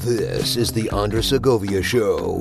This 0.00 0.56
is 0.56 0.72
the 0.72 0.90
Andres 0.90 1.28
Segovia 1.28 1.80
Show. 1.80 2.40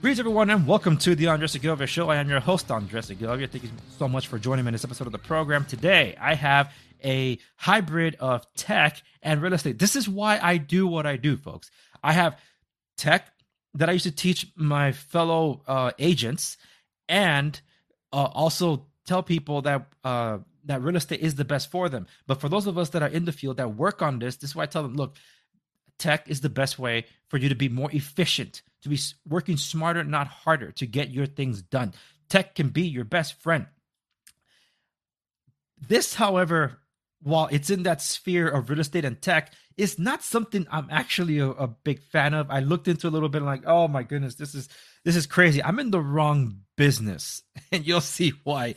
Greetings, 0.00 0.20
everyone, 0.20 0.50
and 0.50 0.64
welcome 0.64 0.96
to 0.98 1.16
the 1.16 1.26
Andres 1.26 1.50
Segovia 1.50 1.88
Show. 1.88 2.08
I 2.08 2.18
am 2.18 2.28
your 2.28 2.38
host, 2.38 2.70
Andres 2.70 3.06
Segovia. 3.06 3.48
Thank 3.48 3.64
you 3.64 3.70
so 3.98 4.06
much 4.06 4.28
for 4.28 4.38
joining 4.38 4.64
me 4.64 4.68
in 4.68 4.74
this 4.74 4.84
episode 4.84 5.08
of 5.08 5.12
the 5.12 5.18
program. 5.18 5.64
Today, 5.64 6.16
I 6.20 6.34
have 6.34 6.72
a 7.02 7.40
hybrid 7.56 8.14
of 8.20 8.46
tech 8.54 9.02
and 9.20 9.42
real 9.42 9.54
estate. 9.54 9.80
This 9.80 9.96
is 9.96 10.08
why 10.08 10.38
I 10.40 10.58
do 10.58 10.86
what 10.86 11.04
I 11.04 11.16
do, 11.16 11.36
folks. 11.36 11.68
I 12.00 12.12
have 12.12 12.38
tech 12.96 13.26
that 13.74 13.88
I 13.88 13.92
used 13.92 14.04
to 14.04 14.12
teach 14.12 14.46
my 14.54 14.92
fellow 14.92 15.62
uh, 15.66 15.90
agents, 15.98 16.58
and 17.08 17.60
uh, 18.12 18.28
also 18.32 18.86
tell 19.04 19.24
people 19.24 19.62
that 19.62 19.88
uh, 20.04 20.38
that 20.64 20.82
real 20.82 20.96
estate 20.96 21.20
is 21.20 21.34
the 21.34 21.44
best 21.44 21.70
for 21.70 21.88
them. 21.88 22.06
But 22.26 22.40
for 22.40 22.48
those 22.48 22.66
of 22.66 22.78
us 22.78 22.90
that 22.90 23.02
are 23.02 23.08
in 23.08 23.24
the 23.24 23.32
field 23.32 23.56
that 23.56 23.74
work 23.74 24.02
on 24.02 24.18
this, 24.18 24.36
this 24.36 24.50
is 24.50 24.56
why 24.56 24.64
I 24.64 24.66
tell 24.66 24.82
them, 24.82 24.94
look, 24.94 25.16
tech 25.98 26.28
is 26.28 26.40
the 26.40 26.48
best 26.48 26.78
way 26.78 27.06
for 27.28 27.36
you 27.36 27.48
to 27.48 27.54
be 27.54 27.68
more 27.68 27.90
efficient, 27.92 28.62
to 28.82 28.88
be 28.88 28.98
working 29.28 29.56
smarter, 29.56 30.04
not 30.04 30.26
harder, 30.26 30.72
to 30.72 30.86
get 30.86 31.10
your 31.10 31.26
things 31.26 31.62
done. 31.62 31.94
Tech 32.28 32.54
can 32.54 32.68
be 32.68 32.82
your 32.82 33.04
best 33.04 33.34
friend. 33.40 33.66
This, 35.78 36.14
however, 36.14 36.78
while 37.22 37.48
it's 37.50 37.70
in 37.70 37.84
that 37.84 38.02
sphere 38.02 38.48
of 38.48 38.70
real 38.70 38.80
estate 38.80 39.04
and 39.04 39.20
tech, 39.20 39.52
is 39.76 39.98
not 39.98 40.22
something 40.22 40.66
I'm 40.70 40.88
actually 40.90 41.38
a, 41.38 41.48
a 41.48 41.66
big 41.68 42.02
fan 42.02 42.34
of. 42.34 42.50
I 42.50 42.60
looked 42.60 42.88
into 42.88 43.08
a 43.08 43.10
little 43.10 43.28
bit, 43.28 43.42
like, 43.42 43.62
oh 43.66 43.88
my 43.88 44.02
goodness, 44.02 44.34
this 44.34 44.54
is 44.54 44.68
this 45.04 45.16
is 45.16 45.26
crazy. 45.26 45.62
I'm 45.62 45.78
in 45.78 45.90
the 45.90 46.00
wrong 46.00 46.60
business, 46.76 47.42
and 47.72 47.86
you'll 47.86 48.00
see 48.00 48.32
why. 48.44 48.74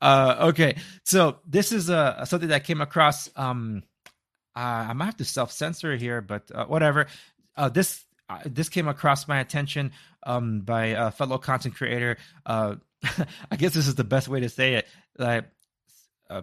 Uh, 0.00 0.36
okay, 0.48 0.76
so 1.04 1.38
this 1.46 1.72
is 1.72 1.90
uh, 1.90 2.24
something 2.24 2.50
that 2.50 2.64
came 2.64 2.80
across. 2.80 3.28
Um, 3.36 3.82
uh, 4.56 4.86
I 4.88 4.92
might 4.92 5.06
have 5.06 5.16
to 5.18 5.24
self 5.24 5.52
censor 5.52 5.96
here, 5.96 6.20
but 6.20 6.50
uh, 6.54 6.66
whatever. 6.66 7.06
Uh, 7.56 7.68
this 7.68 8.04
uh, 8.28 8.38
this 8.46 8.68
came 8.68 8.88
across 8.88 9.28
my 9.28 9.40
attention 9.40 9.92
um, 10.24 10.60
by 10.60 10.86
a 10.86 11.10
fellow 11.10 11.38
content 11.38 11.74
creator. 11.74 12.16
Uh, 12.46 12.76
I 13.50 13.56
guess 13.56 13.74
this 13.74 13.86
is 13.86 13.94
the 13.96 14.04
best 14.04 14.28
way 14.28 14.40
to 14.40 14.48
say 14.48 14.74
it. 14.74 14.86
Like, 15.18 15.44
uh, 16.30 16.42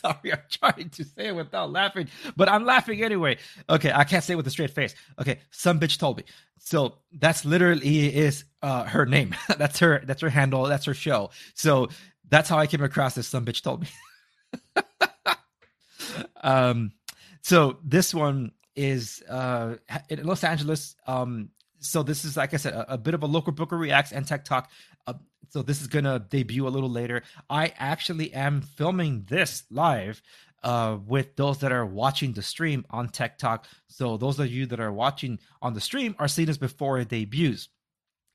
sorry, 0.00 0.32
I'm 0.32 0.40
trying 0.50 0.90
to 0.90 1.04
say 1.04 1.28
it 1.28 1.36
without 1.36 1.70
laughing, 1.70 2.08
but 2.36 2.48
I'm 2.48 2.64
laughing 2.64 3.02
anyway. 3.02 3.38
Okay, 3.68 3.92
I 3.92 4.04
can't 4.04 4.24
say 4.24 4.34
it 4.34 4.36
with 4.36 4.46
a 4.46 4.50
straight 4.50 4.70
face. 4.70 4.94
Okay, 5.20 5.38
some 5.50 5.80
bitch 5.80 5.98
told 5.98 6.18
me. 6.18 6.24
So 6.58 6.98
that's 7.12 7.44
literally 7.44 8.14
is 8.14 8.44
uh, 8.62 8.84
her 8.84 9.06
name. 9.06 9.34
that's 9.58 9.78
her. 9.78 10.02
That's 10.04 10.20
her 10.20 10.28
handle. 10.28 10.64
That's 10.64 10.84
her 10.84 10.94
show. 10.94 11.30
So 11.54 11.88
that's 12.28 12.48
how 12.48 12.58
I 12.58 12.66
came 12.66 12.82
across 12.82 13.14
this. 13.14 13.26
Some 13.26 13.44
bitch 13.44 13.62
told 13.62 13.82
me. 13.82 13.88
um, 16.42 16.92
so 17.42 17.78
this 17.84 18.14
one 18.14 18.52
is 18.76 19.22
uh, 19.28 19.76
in 20.08 20.24
Los 20.24 20.44
Angeles. 20.44 20.96
Um, 21.06 21.50
so 21.80 22.02
this 22.02 22.24
is 22.24 22.36
like 22.36 22.54
I 22.54 22.58
said, 22.58 22.74
a, 22.74 22.94
a 22.94 22.98
bit 22.98 23.14
of 23.14 23.22
a 23.22 23.26
local 23.26 23.52
broker 23.52 23.76
reacts 23.76 24.12
and 24.12 24.26
tech 24.26 24.44
talk. 24.44 24.70
So 25.50 25.62
this 25.62 25.80
is 25.80 25.88
gonna 25.88 26.18
debut 26.18 26.66
a 26.66 26.70
little 26.70 26.90
later. 26.90 27.22
I 27.48 27.72
actually 27.76 28.32
am 28.32 28.62
filming 28.62 29.24
this 29.28 29.64
live 29.70 30.22
uh, 30.62 30.98
with 31.06 31.36
those 31.36 31.58
that 31.58 31.72
are 31.72 31.86
watching 31.86 32.32
the 32.32 32.42
stream 32.42 32.84
on 32.90 33.08
Tech 33.08 33.38
Talk. 33.38 33.66
So 33.88 34.16
those 34.16 34.38
of 34.38 34.46
you 34.46 34.66
that 34.66 34.80
are 34.80 34.92
watching 34.92 35.38
on 35.60 35.74
the 35.74 35.80
stream 35.80 36.14
are 36.18 36.28
seeing 36.28 36.46
this 36.46 36.58
before 36.58 36.98
it 36.98 37.08
debuts. 37.08 37.68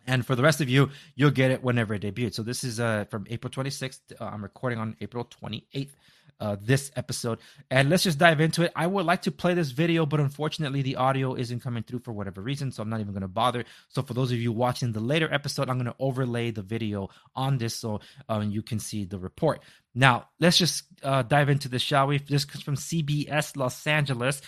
And 0.07 0.25
for 0.25 0.35
the 0.35 0.43
rest 0.43 0.61
of 0.61 0.69
you, 0.69 0.89
you'll 1.15 1.31
get 1.31 1.51
it 1.51 1.63
whenever 1.63 1.93
it 1.95 2.01
debuts. 2.01 2.35
So 2.35 2.43
this 2.43 2.63
is 2.63 2.79
uh, 2.79 3.05
from 3.09 3.25
April 3.29 3.49
26th. 3.49 3.99
Uh, 4.19 4.25
I'm 4.25 4.43
recording 4.43 4.77
on 4.77 4.95
April 5.01 5.25
28th 5.25 5.91
uh, 6.39 6.55
this 6.61 6.91
episode. 6.95 7.39
And 7.69 7.89
let's 7.89 8.03
just 8.03 8.17
dive 8.17 8.41
into 8.41 8.63
it. 8.63 8.71
I 8.75 8.87
would 8.87 9.05
like 9.05 9.23
to 9.23 9.31
play 9.31 9.53
this 9.53 9.71
video, 9.71 10.05
but 10.05 10.19
unfortunately, 10.19 10.81
the 10.81 10.97
audio 10.97 11.35
isn't 11.35 11.61
coming 11.61 11.83
through 11.83 11.99
for 11.99 12.11
whatever 12.11 12.41
reason. 12.41 12.71
So 12.71 12.83
I'm 12.83 12.89
not 12.89 12.99
even 12.99 13.13
going 13.13 13.21
to 13.21 13.27
bother. 13.27 13.65
So 13.89 14.01
for 14.01 14.13
those 14.13 14.31
of 14.31 14.37
you 14.37 14.51
watching 14.51 14.91
the 14.91 14.99
later 14.99 15.31
episode, 15.33 15.69
I'm 15.69 15.77
going 15.77 15.85
to 15.85 15.95
overlay 15.99 16.51
the 16.51 16.61
video 16.61 17.09
on 17.35 17.57
this 17.57 17.75
so 17.75 18.01
um, 18.29 18.51
you 18.51 18.61
can 18.61 18.79
see 18.79 19.05
the 19.05 19.19
report. 19.19 19.61
Now, 19.93 20.27
let's 20.39 20.57
just 20.57 20.83
uh, 21.03 21.21
dive 21.23 21.49
into 21.49 21.69
this, 21.69 21.81
shall 21.81 22.07
we? 22.07 22.17
This 22.17 22.45
comes 22.45 22.63
from 22.63 22.75
CBS 22.75 23.55
Los 23.55 23.85
Angeles. 23.87 24.41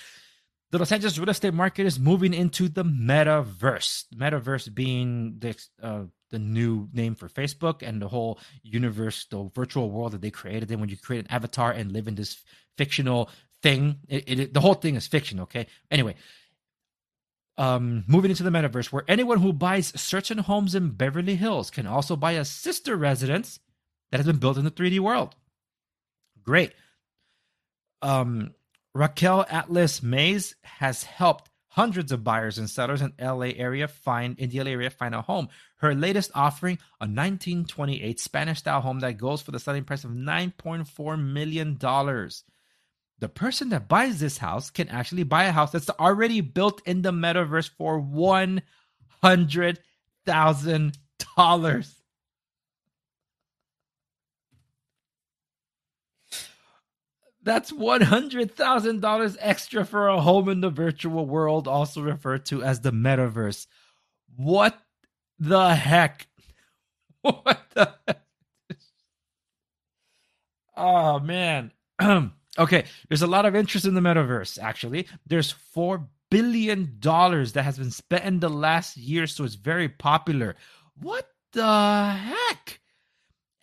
The 0.71 0.79
Los 0.79 0.91
Angeles 0.91 1.17
real 1.17 1.29
estate 1.29 1.53
market 1.53 1.85
is 1.85 1.97
moving 1.97 2.33
into 2.33 2.67
the 2.67 2.83
metaverse. 2.83 4.03
Metaverse 4.13 4.73
being 4.73 5.35
the 5.39 5.57
uh, 5.81 6.03
the 6.29 6.39
new 6.39 6.89
name 6.93 7.15
for 7.15 7.29
Facebook 7.29 7.87
and 7.87 8.01
the 8.01 8.07
whole 8.07 8.39
universe, 8.63 9.25
the 9.29 9.49
virtual 9.55 9.89
world 9.89 10.11
that 10.13 10.21
they 10.21 10.31
created. 10.31 10.69
Then 10.69 10.79
when 10.79 10.89
you 10.89 10.97
create 10.97 11.25
an 11.25 11.31
avatar 11.31 11.71
and 11.71 11.91
live 11.91 12.07
in 12.07 12.15
this 12.15 12.41
fictional 12.77 13.29
thing, 13.61 13.97
it, 14.07 14.39
it, 14.39 14.53
the 14.53 14.61
whole 14.61 14.73
thing 14.73 14.95
is 14.95 15.07
fiction. 15.07 15.39
Okay. 15.41 15.67
Anyway, 15.89 16.15
um, 17.57 18.03
moving 18.07 18.31
into 18.31 18.43
the 18.43 18.49
metaverse, 18.49 18.91
where 18.91 19.03
anyone 19.07 19.39
who 19.39 19.51
buys 19.51 19.91
certain 19.99 20.37
homes 20.39 20.75
in 20.75 20.91
Beverly 20.91 21.35
Hills 21.35 21.71
can 21.71 21.87
also 21.87 22.15
buy 22.15 22.33
a 22.33 22.45
sister 22.45 22.95
residence 22.95 23.59
that 24.11 24.17
has 24.17 24.27
been 24.27 24.37
built 24.37 24.57
in 24.57 24.63
the 24.63 24.71
3D 24.71 24.99
world. 24.99 25.35
Great. 26.43 26.73
Um, 28.01 28.53
Raquel 28.93 29.45
Atlas 29.49 30.01
Mays 30.03 30.55
has 30.63 31.03
helped 31.03 31.49
hundreds 31.77 32.11
of 32.11 32.23
buyers 32.23 32.57
and 32.57 32.67
sellers 32.67 33.03
in 33.03 33.13
LA 33.21 33.53
area 33.55 33.87
find 33.87 34.39
in 34.39 34.49
the 34.49 34.63
LA 34.63 34.71
area 34.71 34.89
find 34.89 35.13
a 35.13 35.21
home. 35.21 35.47
Her 35.75 35.93
latest 35.93 36.31
offering, 36.33 36.79
a 36.99 37.05
1928 37.05 38.19
Spanish 38.19 38.57
style 38.57 38.81
home 38.81 38.99
that 39.01 39.19
goes 39.19 39.43
for 39.43 39.51
the 39.51 39.59
selling 39.59 39.83
price 39.83 40.03
of 40.03 40.09
9.4 40.09 41.21
million 41.21 41.77
dollars. 41.77 42.43
The 43.19 43.29
person 43.29 43.69
that 43.69 43.87
buys 43.87 44.19
this 44.19 44.39
house 44.39 44.71
can 44.71 44.89
actually 44.89 45.21
buy 45.21 45.43
a 45.43 45.51
house 45.51 45.71
that's 45.71 45.89
already 45.91 46.41
built 46.41 46.81
in 46.87 47.03
the 47.03 47.11
metaverse 47.11 47.69
for 47.69 47.99
one 47.99 48.63
hundred 49.21 49.79
thousand 50.25 50.97
dollars. 51.35 51.93
That's 57.47 57.71
$100,000 57.71 59.37
extra 59.39 59.85
for 59.85 60.09
a 60.09 60.19
home 60.19 60.49
in 60.49 60.59
the 60.59 60.69
virtual 60.69 61.25
world, 61.25 61.65
also 61.65 62.01
referred 62.01 62.45
to 62.47 62.61
as 62.61 62.81
the 62.81 62.91
metaverse. 62.91 63.67
What 64.35 64.77
the 65.39 65.73
heck? 65.73 66.27
What 67.21 67.61
the 67.73 67.93
heck? 68.05 68.21
Oh, 70.75 71.19
man. 71.19 71.71
okay, 72.59 72.83
there's 73.07 73.21
a 73.21 73.27
lot 73.27 73.45
of 73.45 73.55
interest 73.55 73.85
in 73.85 73.93
the 73.93 74.01
metaverse, 74.01 74.61
actually. 74.61 75.07
There's 75.25 75.55
$4 75.73 76.05
billion 76.29 76.99
that 77.01 77.61
has 77.63 77.77
been 77.77 77.91
spent 77.91 78.25
in 78.25 78.41
the 78.41 78.49
last 78.49 78.97
year, 78.97 79.25
so 79.25 79.45
it's 79.45 79.55
very 79.55 79.87
popular. 79.87 80.57
What 80.99 81.29
the 81.53 82.09
heck? 82.11 82.81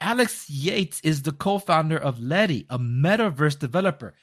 Alex 0.00 0.48
Yates 0.50 1.00
is 1.02 1.22
the 1.22 1.32
co-founder 1.32 1.96
of 1.96 2.20
Letty, 2.20 2.66
a 2.68 2.78
metaverse 2.78 3.58
developer. 3.58 4.14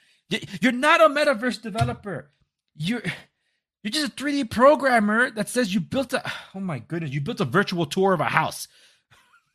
You're 0.62 0.72
not 0.72 1.02
a 1.02 1.10
metaverse 1.10 1.62
developer. 1.62 2.32
You're 2.76 3.04
you're 3.84 3.92
just 3.92 4.14
a 4.14 4.16
3D 4.16 4.50
programmer 4.50 5.32
that 5.32 5.50
says 5.50 5.74
you 5.74 5.80
built 5.80 6.14
a 6.14 6.24
oh 6.56 6.60
my 6.60 6.80
goodness, 6.80 7.12
you 7.12 7.22
built 7.22 7.42
a 7.42 7.46
virtual 7.46 7.86
tour 7.86 8.14
of 8.14 8.20
a 8.20 8.26
house. 8.26 8.68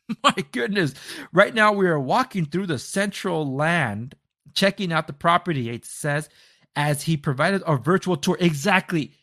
my 0.23 0.35
goodness. 0.51 0.93
Right 1.33 1.53
now 1.53 1.71
we 1.73 1.87
are 1.87 1.99
walking 1.99 2.45
through 2.45 2.67
Decentraland, 2.67 4.13
checking 4.53 4.91
out 4.91 5.07
the 5.07 5.13
property, 5.13 5.69
it 5.69 5.85
says, 5.85 6.29
as 6.75 7.03
he 7.03 7.17
provided 7.17 7.63
a 7.65 7.77
virtual 7.77 8.17
tour. 8.17 8.37
Exactly. 8.39 9.13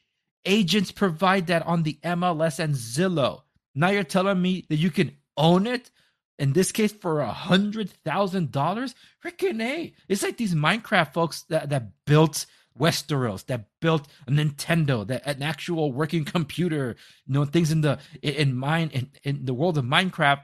Agents 0.44 0.92
provide 0.92 1.46
that 1.46 1.66
on 1.66 1.82
the 1.82 1.98
MLS 2.04 2.58
and 2.58 2.74
Zillow. 2.74 3.42
Now 3.74 3.90
you're 3.90 4.04
telling 4.04 4.40
me 4.40 4.66
that 4.68 4.76
you 4.76 4.90
can 4.90 5.16
own 5.36 5.66
it? 5.66 5.90
In 6.38 6.52
this 6.52 6.72
case 6.72 6.92
for 6.92 7.20
a 7.20 7.32
hundred 7.32 7.90
thousand 8.04 8.52
dollars? 8.52 8.94
Freaking 9.24 9.62
a. 9.62 9.92
It's 10.08 10.22
like 10.22 10.36
these 10.36 10.54
minecraft 10.54 11.12
folks 11.12 11.42
that, 11.42 11.70
that 11.70 11.90
built 12.06 12.46
westeros 12.78 13.46
that 13.46 13.66
built 13.80 14.08
a 14.26 14.30
nintendo 14.32 15.06
that 15.06 15.24
an 15.26 15.42
actual 15.44 15.92
working 15.92 16.24
computer 16.24 16.96
you 17.24 17.32
know 17.32 17.44
things 17.44 17.70
in 17.70 17.82
the 17.82 17.98
in 18.20 18.52
mine 18.52 18.90
in, 18.92 19.08
in 19.22 19.44
the 19.44 19.54
world 19.54 19.78
of 19.78 19.84
minecraft. 19.84 20.40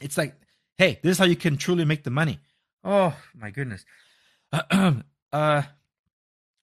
It's 0.00 0.18
like 0.18 0.34
hey 0.76 0.98
this 1.02 1.12
is 1.12 1.18
how 1.18 1.24
you 1.24 1.36
can 1.36 1.56
truly 1.56 1.84
make 1.84 2.04
the 2.04 2.10
money. 2.10 2.38
Oh 2.82 3.16
my 3.34 3.50
goodness. 3.50 3.84
Uh 5.32 5.62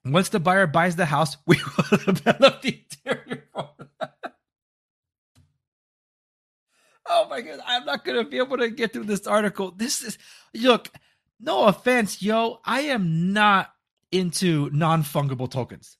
once 0.06 0.30
the 0.30 0.40
buyer 0.40 0.66
buys 0.66 0.96
the 0.96 1.06
house 1.06 1.36
we 1.46 1.58
will 1.58 1.98
develop 1.98 2.62
the 2.62 2.80
interior 3.06 3.44
oh 7.12 7.28
my 7.30 7.42
god, 7.42 7.60
I'm 7.66 7.86
not 7.86 8.06
gonna 8.06 8.24
be 8.24 8.38
able 8.38 8.58
to 8.58 8.70
get 8.70 8.94
through 8.94 9.04
this 9.04 9.28
article. 9.28 9.72
This 9.72 10.02
is 10.02 10.18
look, 10.56 10.90
no 11.40 11.66
offense, 11.66 12.22
yo, 12.22 12.60
I 12.66 12.82
am 12.82 13.34
not 13.34 13.72
into 14.12 14.70
non-fungible 14.72 15.52
tokens. 15.52 15.98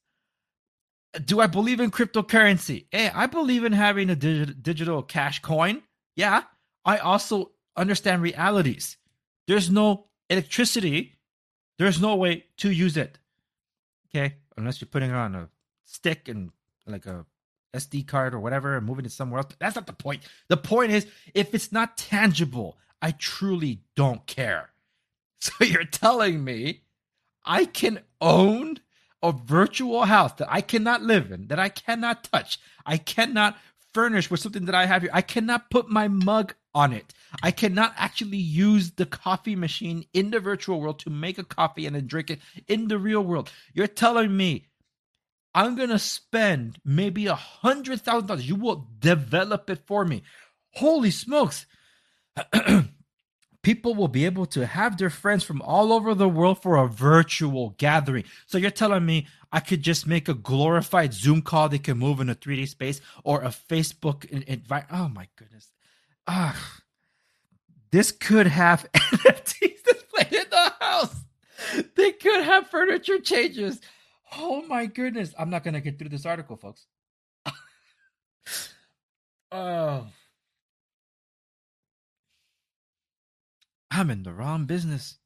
Do 1.26 1.42
I 1.42 1.48
believe 1.48 1.80
in 1.82 1.92
cryptocurrency? 1.92 2.86
Hey, 2.92 3.10
I 3.14 3.26
believe 3.26 3.66
in 3.66 3.74
having 3.74 4.10
a 4.10 4.16
dig- 4.16 4.64
digital 4.64 5.04
cash 5.04 5.42
coin. 5.42 5.82
Yeah, 6.16 6.44
I 6.86 6.98
also 6.98 7.52
understand 7.76 8.22
realities. 8.22 8.98
There's 9.48 9.70
no 9.70 10.08
electricity, 10.30 11.18
there's 11.78 12.02
no 12.02 12.16
way 12.16 12.46
to 12.58 12.72
use 12.72 12.96
it. 12.96 13.18
Okay, 14.10 14.36
unless 14.58 14.80
you're 14.80 14.88
putting 14.88 15.10
it 15.10 15.16
on 15.16 15.36
a 15.36 15.50
stick 15.86 16.30
and 16.30 16.52
like 16.86 17.06
a 17.06 17.26
SD 17.74 18.08
card 18.08 18.34
or 18.34 18.40
whatever 18.40 18.76
and 18.76 18.86
moving 18.86 19.06
it 19.06 19.12
somewhere 19.12 19.40
else. 19.40 19.54
That's 19.60 19.76
not 19.76 19.88
the 19.88 19.94
point. 19.94 20.24
The 20.48 20.58
point 20.58 20.92
is, 20.92 21.08
if 21.34 21.54
it's 21.54 21.72
not 21.72 21.98
tangible, 21.98 22.78
I 23.02 23.12
truly 23.12 23.82
don't 23.96 24.26
care. 24.26 24.70
So 25.44 25.66
you're 25.66 25.86
telling 25.86 26.44
me 26.44 26.84
I 27.44 27.66
can 27.66 28.02
own 28.22 28.78
a 29.24 29.32
virtual 29.32 30.06
house 30.06 30.34
that 30.34 30.48
I 30.52 30.62
cannot 30.62 31.02
live 31.02 31.32
in, 31.32 31.48
that 31.48 31.58
I 31.58 31.68
cannot 31.68 32.24
touch, 32.26 32.60
I 32.86 32.98
cannot 32.98 33.58
furnish 33.94 34.30
with 34.30 34.40
something 34.40 34.66
that 34.66 34.76
I 34.76 34.86
have 34.86 35.02
here. 35.02 35.12
I 35.14 35.22
cannot 35.22 35.70
put 35.70 35.90
my 35.90 36.08
mug 36.08 36.54
on 36.74 36.94
it. 36.94 37.14
I 37.44 37.52
cannot 37.52 37.94
actually 37.98 38.38
use 38.38 38.92
the 38.92 39.06
coffee 39.06 39.56
machine 39.56 40.06
in 40.14 40.32
the 40.32 40.40
virtual 40.40 40.80
world 40.80 41.00
to 41.00 41.10
make 41.10 41.38
a 41.38 41.44
coffee 41.44 41.86
and 41.86 41.96
then 41.96 42.08
drink 42.08 42.30
it 42.30 42.40
in 42.68 42.88
the 42.88 42.98
real 42.98 43.22
world. 43.22 43.52
You're 43.74 43.88
telling 43.88 44.36
me 44.36 44.68
I'm 45.54 45.76
gonna 45.76 46.00
spend 46.00 46.80
maybe 46.86 47.28
a 47.28 47.36
hundred 47.36 48.02
thousand 48.02 48.28
dollars. 48.28 48.48
You 48.48 48.56
will 48.56 48.88
develop 49.00 49.70
it 49.70 49.86
for 49.86 50.06
me. 50.06 50.24
Holy 50.72 51.12
smokes! 51.12 51.66
people 53.62 53.94
will 53.94 54.08
be 54.08 54.26
able 54.26 54.46
to 54.48 54.66
have 54.66 54.98
their 54.98 55.10
friends 55.10 55.44
from 55.44 55.62
all 55.62 55.94
over 55.94 56.14
the 56.16 56.30
world 56.30 56.62
for 56.62 56.78
a 56.78 56.88
virtual 56.88 57.72
gathering. 57.78 58.24
So 58.48 58.58
you're 58.58 58.72
telling 58.72 59.06
me 59.06 59.28
I 59.52 59.60
could 59.60 59.82
just 59.82 60.08
make 60.08 60.30
a 60.30 60.34
glorified 60.34 61.14
Zoom 61.14 61.42
call 61.42 61.70
they 61.70 61.78
can 61.80 61.98
move 61.98 62.20
in 62.20 62.30
a 62.30 62.36
3D 62.36 62.68
space 62.68 63.02
or 63.24 63.42
a 63.42 63.50
Facebook 63.50 64.26
invite. 64.26 64.86
Oh 64.92 65.10
my 65.10 65.28
goodness. 65.36 65.72
Ah, 66.28 66.80
this 67.92 68.12
could 68.12 68.48
have 68.48 68.88
NFTs 68.94 69.84
displayed 69.84 70.34
in 70.34 70.50
the 70.50 70.74
house. 70.80 71.16
They 71.96 72.14
could 72.14 72.44
have 72.44 72.68
furniture 72.68 73.20
changes. 73.20 73.80
Oh 74.32 74.64
my 74.68 74.86
goodness. 74.86 75.34
I'm 75.38 75.50
not 75.50 75.64
going 75.64 75.74
to 75.74 75.82
get 75.82 76.00
through 76.00 76.10
this 76.10 76.26
article, 76.26 76.56
folks. 76.56 76.86
oh. 79.52 80.08
I'm 83.92 84.10
in 84.10 84.24
the 84.24 84.34
wrong 84.34 84.66
business. 84.66 85.18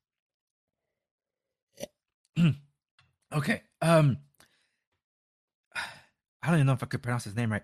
okay. 3.34 3.62
Um 3.82 4.18
I 5.76 6.48
don't 6.48 6.56
even 6.56 6.68
know 6.68 6.74
if 6.74 6.84
I 6.84 6.88
could 6.88 7.04
pronounce 7.04 7.24
his 7.26 7.36
name 7.36 7.52
right. 7.52 7.64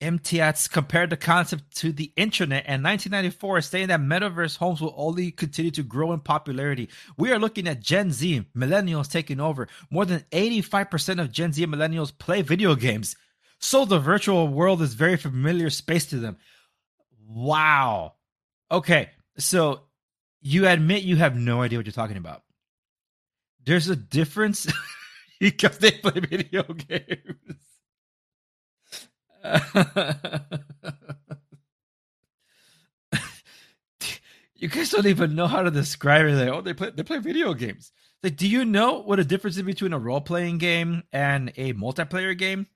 Emtiaz 0.00 0.70
compared 0.70 1.10
the 1.10 1.16
concept 1.16 1.76
to 1.76 1.90
the 1.90 2.12
internet 2.16 2.64
and 2.66 2.84
1994 2.84 3.60
saying 3.62 3.88
that 3.88 4.00
metaverse 4.00 4.56
homes 4.56 4.80
will 4.80 4.94
only 4.96 5.32
continue 5.32 5.72
to 5.72 5.82
grow 5.82 6.12
in 6.12 6.20
popularity. 6.20 6.88
We 7.16 7.32
are 7.32 7.38
looking 7.38 7.66
at 7.66 7.80
Gen 7.80 8.12
Z, 8.12 8.46
millennials 8.56 9.10
taking 9.10 9.40
over. 9.40 9.66
More 9.90 10.04
than 10.04 10.24
85% 10.30 11.20
of 11.20 11.32
Gen 11.32 11.52
Z 11.52 11.66
millennials 11.66 12.16
play 12.16 12.42
video 12.42 12.76
games. 12.76 13.16
So 13.58 13.84
the 13.84 13.98
virtual 13.98 14.46
world 14.46 14.82
is 14.82 14.94
very 14.94 15.16
familiar 15.16 15.68
space 15.68 16.06
to 16.06 16.18
them. 16.18 16.36
Wow. 17.26 18.14
Okay. 18.70 19.10
So 19.36 19.82
you 20.40 20.68
admit 20.68 21.02
you 21.02 21.16
have 21.16 21.36
no 21.36 21.62
idea 21.62 21.78
what 21.78 21.86
you're 21.86 21.92
talking 21.92 22.16
about. 22.16 22.42
There's 23.64 23.88
a 23.88 23.96
difference 23.96 24.72
because 25.40 25.78
they 25.78 25.90
play 25.90 26.20
video 26.20 26.62
games. 26.62 27.58
you 34.56 34.68
guys 34.68 34.90
don't 34.90 35.06
even 35.06 35.34
know 35.34 35.46
how 35.46 35.62
to 35.62 35.70
describe 35.70 36.26
it. 36.26 36.34
Like, 36.34 36.48
oh, 36.48 36.60
they 36.60 36.74
play 36.74 36.90
they 36.90 37.02
play 37.02 37.18
video 37.18 37.54
games. 37.54 37.92
Like, 38.22 38.36
do 38.36 38.48
you 38.48 38.64
know 38.64 39.00
what 39.00 39.20
a 39.20 39.24
difference 39.24 39.56
is 39.56 39.62
between 39.62 39.92
a 39.92 39.98
role 39.98 40.20
playing 40.20 40.58
game 40.58 41.04
and 41.12 41.52
a 41.56 41.72
multiplayer 41.74 42.36
game? 42.36 42.66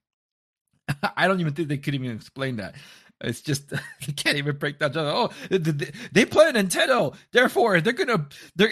I 1.17 1.27
don't 1.27 1.41
even 1.41 1.55
think 1.55 1.69
they 1.69 1.79
could 1.79 1.95
even 1.95 2.13
explain 2.13 2.57
that. 2.57 2.77
It's 3.21 3.41
just 3.41 3.71
they 3.71 4.13
can't 4.17 4.37
even 4.37 4.57
break 4.57 4.79
down. 4.79 4.93
Oh, 4.97 5.31
they 5.51 6.25
play 6.25 6.53
Nintendo, 6.53 7.15
therefore 7.33 7.81
they're 7.81 7.93
gonna 7.93 8.29
they're 8.57 8.71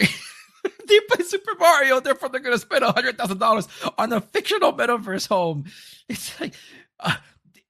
they 0.89 1.01
play 1.09 1.25
Super 1.25 1.55
Mario, 1.59 2.01
therefore 2.01 2.29
they're 2.29 2.41
gonna 2.41 2.59
spend 2.59 2.85
hundred 2.85 3.19
thousand 3.19 3.39
dollars 3.39 3.69
on 3.99 4.13
a 4.13 4.21
fictional 4.21 4.73
metaverse 4.73 5.29
home. 5.29 5.65
It's 6.09 6.41
like. 6.41 6.55
Uh, 6.99 7.17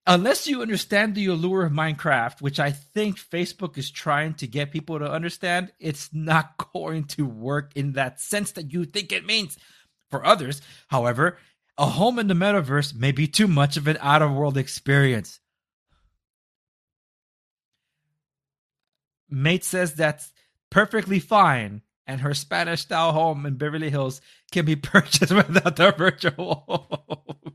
unless 0.07 0.47
you 0.47 0.63
understand 0.63 1.15
the 1.15 1.27
allure 1.27 1.65
of 1.65 1.73
Minecraft, 1.73 2.41
which 2.41 2.59
I 2.59 2.71
think 2.71 3.19
Facebook 3.19 3.79
is 3.79 3.91
trying 3.91 4.35
to 4.35 4.47
get 4.47 4.73
people 4.73 4.99
to 4.99 5.11
understand, 5.11 5.73
it's 5.79 6.11
not 6.13 6.57
going 6.73 7.05
to 7.05 7.27
work 7.27 7.73
in 7.75 7.93
that 7.93 8.21
sense 8.21 8.53
that 8.53 8.73
you 8.73 8.85
think 8.85 9.13
it 9.13 9.27
means. 9.27 9.59
For 10.11 10.27
others, 10.27 10.61
however, 10.89 11.39
a 11.79 11.87
home 11.87 12.19
in 12.19 12.27
the 12.27 12.35
metaverse 12.35 12.95
may 12.95 13.13
be 13.13 13.29
too 13.29 13.47
much 13.47 13.77
of 13.77 13.87
an 13.87 13.97
out 14.01 14.23
of 14.23 14.33
world 14.33 14.59
experience. 14.59 15.39
Mate 19.31 19.65
says 19.65 19.95
that's 19.95 20.33
perfectly 20.71 21.21
fine, 21.21 21.83
and 22.07 22.21
her 22.21 22.35
Spanish 22.35 22.81
style 22.81 23.13
home 23.13 23.47
in 23.47 23.55
Beverly 23.55 23.91
Hills 23.91 24.21
can 24.51 24.65
be 24.65 24.77
purchased 24.77 25.33
without 25.35 25.77
the 25.77 25.93
virtual 25.93 26.65
home. 26.67 27.55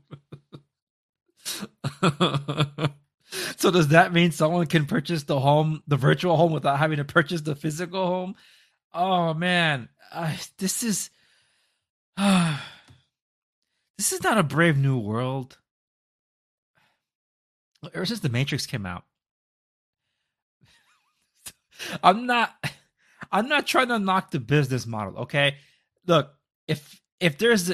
so 3.56 3.70
does 3.70 3.88
that 3.88 4.12
mean 4.12 4.32
someone 4.32 4.66
can 4.66 4.86
purchase 4.86 5.22
the 5.24 5.38
home, 5.38 5.82
the 5.86 5.96
virtual 5.96 6.36
home, 6.36 6.52
without 6.52 6.78
having 6.78 6.98
to 6.98 7.04
purchase 7.04 7.40
the 7.42 7.54
physical 7.54 8.06
home? 8.06 8.34
Oh 8.92 9.34
man, 9.34 9.88
uh, 10.12 10.34
this 10.58 10.82
is 10.82 11.10
uh, 12.16 12.58
this 13.98 14.12
is 14.12 14.22
not 14.22 14.38
a 14.38 14.42
brave 14.42 14.76
new 14.76 14.98
world. 14.98 15.58
Ever 17.94 18.06
since 18.06 18.20
the 18.20 18.28
Matrix 18.28 18.66
came 18.66 18.86
out, 18.86 19.04
I'm 22.02 22.26
not 22.26 22.54
I'm 23.30 23.48
not 23.48 23.66
trying 23.66 23.88
to 23.88 23.98
knock 23.98 24.30
the 24.30 24.40
business 24.40 24.86
model, 24.86 25.18
okay? 25.22 25.56
Look, 26.06 26.30
if 26.66 27.00
if 27.20 27.38
there's 27.38 27.72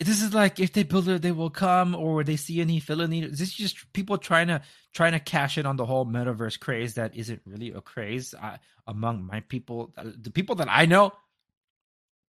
this 0.00 0.22
is 0.22 0.34
like 0.34 0.58
if 0.58 0.72
they 0.72 0.82
build 0.82 1.08
it, 1.08 1.22
they 1.22 1.32
will 1.32 1.50
come, 1.50 1.94
or 1.94 2.24
they 2.24 2.36
see 2.36 2.60
any 2.60 2.80
villainy. 2.80 3.26
This 3.26 3.40
is 3.40 3.54
just 3.54 3.92
people 3.92 4.18
trying 4.18 4.48
to 4.48 4.62
trying 4.92 5.12
to 5.12 5.20
cash 5.20 5.56
in 5.58 5.66
on 5.66 5.76
the 5.76 5.86
whole 5.86 6.04
metaverse 6.04 6.58
craze 6.58 6.94
that 6.94 7.14
isn't 7.16 7.42
really 7.46 7.70
a 7.70 7.80
craze 7.80 8.34
uh, 8.34 8.56
among 8.86 9.24
my 9.24 9.40
people. 9.40 9.92
Uh, 9.96 10.04
the 10.16 10.30
people 10.30 10.56
that 10.56 10.68
I 10.70 10.86
know 10.86 11.12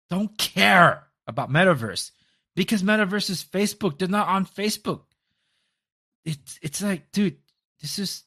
don't 0.09 0.37
care 0.37 1.07
about 1.27 1.51
metaverse 1.51 2.11
because 2.55 2.81
metaverse 2.81 3.29
is 3.29 3.43
Facebook. 3.43 3.99
They're 3.99 4.07
not 4.07 4.27
on 4.27 4.45
Facebook. 4.45 5.01
It's 6.25 6.59
it's 6.61 6.81
like, 6.81 7.11
dude, 7.11 7.37
this 7.81 7.99
is 7.99 8.23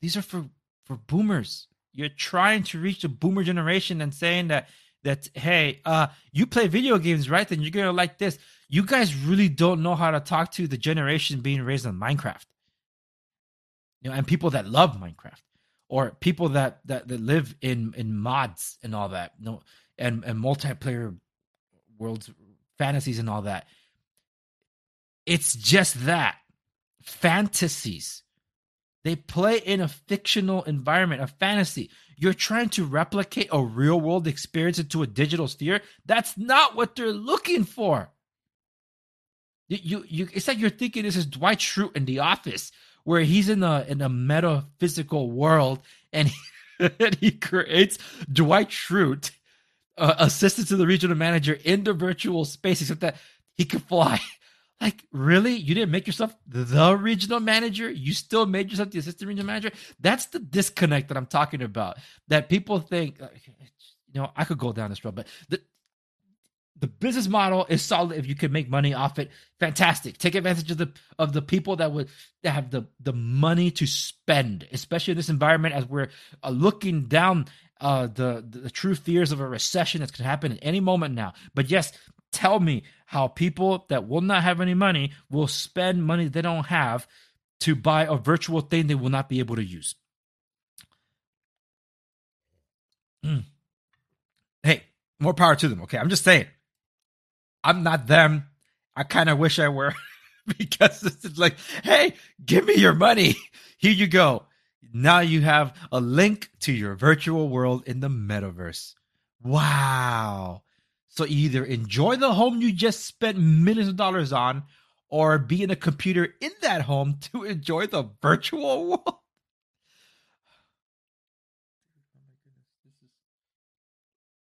these 0.00 0.16
are 0.16 0.22
for 0.22 0.44
for 0.84 0.96
boomers 0.96 1.66
you're 1.94 2.08
trying 2.08 2.64
to 2.64 2.80
reach 2.80 3.02
the 3.02 3.08
boomer 3.08 3.44
generation 3.44 4.00
and 4.00 4.12
saying 4.12 4.48
that 4.48 4.68
that 5.04 5.28
hey, 5.34 5.80
uh, 5.84 6.08
you 6.32 6.46
play 6.46 6.66
video 6.66 6.98
games, 6.98 7.30
right? 7.30 7.48
Then 7.48 7.62
you're 7.62 7.70
gonna 7.70 7.92
like 7.92 8.18
this. 8.18 8.38
You 8.68 8.84
guys 8.84 9.14
really 9.14 9.48
don't 9.48 9.82
know 9.82 9.94
how 9.94 10.10
to 10.10 10.20
talk 10.20 10.52
to 10.52 10.66
the 10.66 10.76
generation 10.76 11.40
being 11.40 11.62
raised 11.62 11.86
on 11.86 11.94
Minecraft. 11.94 12.44
You 14.02 14.10
know, 14.10 14.16
and 14.16 14.26
people 14.26 14.50
that 14.50 14.66
love 14.66 14.96
Minecraft 14.96 15.40
or 15.88 16.10
people 16.20 16.50
that 16.50 16.80
that, 16.86 17.08
that 17.08 17.20
live 17.20 17.54
in 17.60 17.94
in 17.96 18.16
mods 18.16 18.78
and 18.82 18.94
all 18.94 19.10
that. 19.10 19.32
You 19.38 19.46
know, 19.46 19.60
and 19.96 20.24
and 20.24 20.42
multiplayer 20.42 21.16
worlds 21.98 22.30
fantasies 22.76 23.18
and 23.18 23.30
all 23.30 23.42
that. 23.42 23.66
It's 25.26 25.54
just 25.54 26.06
that 26.06 26.36
fantasies 27.02 28.24
they 29.04 29.16
play 29.16 29.58
in 29.58 29.80
a 29.80 29.88
fictional 29.88 30.62
environment, 30.62 31.20
a 31.20 31.26
fantasy. 31.26 31.90
You're 32.16 32.34
trying 32.34 32.68
to 32.70 32.84
replicate 32.84 33.48
a 33.52 33.62
real 33.62 34.00
world 34.00 34.26
experience 34.26 34.78
into 34.78 35.02
a 35.02 35.06
digital 35.06 35.48
sphere. 35.48 35.80
That's 36.06 36.36
not 36.36 36.76
what 36.76 36.96
they're 36.96 37.12
looking 37.12 37.64
for. 37.64 38.10
You, 39.68 40.04
you, 40.06 40.28
it's 40.32 40.46
like 40.46 40.58
you're 40.58 40.70
thinking 40.70 41.04
this 41.04 41.16
is 41.16 41.26
Dwight 41.26 41.58
Schrute 41.58 41.96
in 41.96 42.04
The 42.04 42.18
Office, 42.18 42.70
where 43.04 43.22
he's 43.22 43.48
in 43.48 43.62
a 43.62 43.84
in 43.88 44.02
a 44.02 44.08
metaphysical 44.08 45.30
world 45.30 45.80
and 46.12 46.28
he, 46.28 46.38
and 47.00 47.14
he 47.16 47.30
creates 47.30 47.98
Dwight 48.30 48.68
Schrute, 48.68 49.30
uh, 49.96 50.14
assistant 50.18 50.68
to 50.68 50.76
the 50.76 50.86
regional 50.86 51.16
manager 51.16 51.58
in 51.64 51.84
the 51.84 51.92
virtual 51.92 52.44
space, 52.44 52.80
except 52.82 53.00
that 53.00 53.16
he 53.56 53.64
can 53.64 53.80
fly 53.80 54.20
like, 54.80 55.04
really? 55.12 55.54
You 55.54 55.74
didn't 55.74 55.92
make 55.92 56.06
yourself 56.06 56.34
the 56.46 56.96
regional 56.96 57.40
manager? 57.40 57.90
You 57.90 58.12
still 58.12 58.44
made 58.46 58.70
yourself 58.70 58.90
the 58.90 58.98
assistant 58.98 59.28
regional 59.28 59.46
manager? 59.46 59.70
That's 60.00 60.26
the 60.26 60.38
disconnect 60.38 61.08
that 61.08 61.16
I'm 61.16 61.26
talking 61.26 61.62
about. 61.62 61.98
That 62.28 62.48
people 62.48 62.80
think, 62.80 63.18
you 63.18 64.20
know, 64.20 64.30
I 64.36 64.44
could 64.44 64.58
go 64.58 64.72
down 64.72 64.90
this 64.90 65.04
road, 65.04 65.14
but 65.14 65.26
the, 65.48 65.60
the 66.80 66.88
business 66.88 67.28
model 67.28 67.66
is 67.68 67.82
solid 67.82 68.18
if 68.18 68.26
you 68.26 68.34
can 68.34 68.52
make 68.52 68.68
money 68.68 68.92
off 68.92 69.18
it 69.18 69.30
fantastic 69.60 70.18
take 70.18 70.34
advantage 70.34 70.70
of 70.70 70.76
the 70.76 70.92
of 71.18 71.32
the 71.32 71.40
people 71.40 71.76
that 71.76 71.92
would 71.92 72.08
that 72.42 72.50
have 72.50 72.70
the 72.70 72.82
the 73.00 73.12
money 73.12 73.70
to 73.70 73.86
spend 73.86 74.66
especially 74.72 75.12
in 75.12 75.16
this 75.16 75.28
environment 75.28 75.74
as 75.74 75.86
we're 75.86 76.08
uh, 76.42 76.50
looking 76.50 77.04
down 77.04 77.46
uh, 77.80 78.06
the, 78.06 78.44
the 78.48 78.70
true 78.70 78.94
fears 78.94 79.32
of 79.32 79.40
a 79.40 79.48
recession 79.48 80.00
that's 80.00 80.12
going 80.12 80.24
to 80.24 80.28
happen 80.28 80.52
at 80.52 80.58
any 80.62 80.80
moment 80.80 81.14
now. 81.14 81.34
But 81.54 81.70
yes, 81.70 81.92
tell 82.32 82.60
me 82.60 82.84
how 83.06 83.28
people 83.28 83.86
that 83.88 84.08
will 84.08 84.20
not 84.20 84.42
have 84.42 84.60
any 84.60 84.74
money 84.74 85.12
will 85.30 85.48
spend 85.48 86.04
money 86.04 86.28
they 86.28 86.42
don't 86.42 86.66
have 86.66 87.06
to 87.60 87.74
buy 87.74 88.04
a 88.04 88.16
virtual 88.16 88.60
thing 88.60 88.86
they 88.86 88.94
will 88.94 89.10
not 89.10 89.28
be 89.28 89.38
able 89.38 89.56
to 89.56 89.64
use. 89.64 89.94
Mm. 93.24 93.44
Hey, 94.62 94.82
more 95.18 95.34
power 95.34 95.56
to 95.56 95.68
them. 95.68 95.82
Okay, 95.82 95.98
I'm 95.98 96.10
just 96.10 96.24
saying. 96.24 96.46
I'm 97.62 97.82
not 97.82 98.06
them. 98.06 98.46
I 98.94 99.04
kind 99.04 99.30
of 99.30 99.38
wish 99.38 99.58
I 99.58 99.68
were 99.68 99.94
because 100.58 101.02
it's 101.02 101.38
like, 101.38 101.56
hey, 101.82 102.14
give 102.44 102.66
me 102.66 102.74
your 102.74 102.94
money. 102.94 103.36
Here 103.78 103.92
you 103.92 104.06
go. 104.06 104.44
Now 104.96 105.18
you 105.18 105.40
have 105.40 105.76
a 105.90 106.00
link 106.00 106.50
to 106.60 106.72
your 106.72 106.94
virtual 106.94 107.48
world 107.48 107.82
in 107.84 107.98
the 107.98 108.08
metaverse. 108.08 108.94
Wow. 109.42 110.62
So 111.08 111.26
either 111.26 111.64
enjoy 111.64 112.14
the 112.14 112.32
home 112.32 112.60
you 112.60 112.72
just 112.72 113.04
spent 113.04 113.36
millions 113.36 113.88
of 113.88 113.96
dollars 113.96 114.32
on 114.32 114.62
or 115.08 115.36
be 115.38 115.64
in 115.64 115.70
a 115.70 115.76
computer 115.76 116.34
in 116.40 116.52
that 116.62 116.82
home 116.82 117.18
to 117.32 117.42
enjoy 117.42 117.88
the 117.88 118.08
virtual 118.22 118.86
world. 118.88 119.18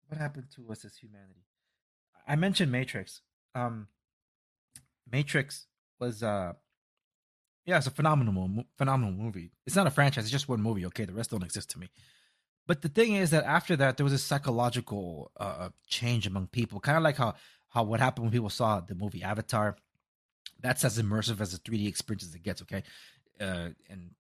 What 0.10 0.18
happened 0.18 0.48
to 0.58 0.70
us 0.70 0.84
as 0.84 0.98
humanity? 0.98 1.46
I 2.28 2.36
mentioned 2.36 2.74
Matrix. 2.74 3.22
Um 3.56 3.88
Matrix 5.10 5.68
was 5.98 6.22
uh 6.22 6.54
yeah, 7.66 7.78
it's 7.78 7.88
a 7.88 7.92
phenomenal 7.92 8.66
phenomenal 8.78 9.14
movie. 9.14 9.52
It's 9.66 9.76
not 9.76 9.88
a 9.88 9.92
franchise, 9.92 10.24
it's 10.24 10.32
just 10.32 10.50
one 10.50 10.62
movie, 10.62 10.86
okay? 10.88 11.06
The 11.06 11.14
rest 11.14 11.32
don't 11.32 11.44
exist 11.44 11.70
to 11.72 11.80
me. 11.80 11.90
But 12.68 12.82
the 12.82 12.90
thing 12.90 13.16
is 13.16 13.32
that 13.32 13.44
after 13.44 13.76
that 13.76 13.98
there 13.98 14.04
was 14.04 14.14
a 14.14 14.18
psychological 14.18 15.32
uh, 15.40 15.44
uh 15.44 15.70
change 15.88 16.26
among 16.28 16.48
people, 16.48 16.80
kind 16.80 16.98
of 16.98 17.04
like 17.04 17.18
how 17.18 17.36
how 17.70 17.84
what 17.84 18.00
happened 18.00 18.26
when 18.26 18.32
people 18.32 18.50
saw 18.50 18.80
the 18.80 18.96
movie 18.96 19.24
Avatar. 19.24 19.76
That's 20.60 20.86
as 20.86 21.02
immersive 21.02 21.42
as 21.42 21.56
a 21.56 21.58
3D 21.58 21.88
experience 21.88 22.24
as 22.24 22.36
it 22.36 22.44
gets, 22.44 22.62
okay? 22.64 22.84
Uh 23.40 23.70
and 23.90 24.12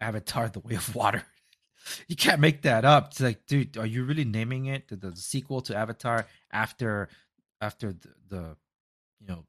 Avatar 0.00 0.48
the 0.48 0.60
Way 0.60 0.74
of 0.74 0.94
Water. 0.94 1.24
you 2.08 2.16
can't 2.16 2.40
make 2.40 2.62
that 2.62 2.84
up. 2.84 3.08
It's 3.08 3.20
like, 3.20 3.46
dude, 3.46 3.76
are 3.76 3.86
you 3.86 4.04
really 4.04 4.24
naming 4.24 4.66
it 4.66 4.88
the, 4.88 4.96
the 4.96 5.16
sequel 5.16 5.60
to 5.62 5.76
Avatar 5.76 6.26
after 6.52 7.08
after 7.60 7.92
the, 7.92 8.08
the 8.28 8.56
you 9.20 9.28
know 9.28 9.44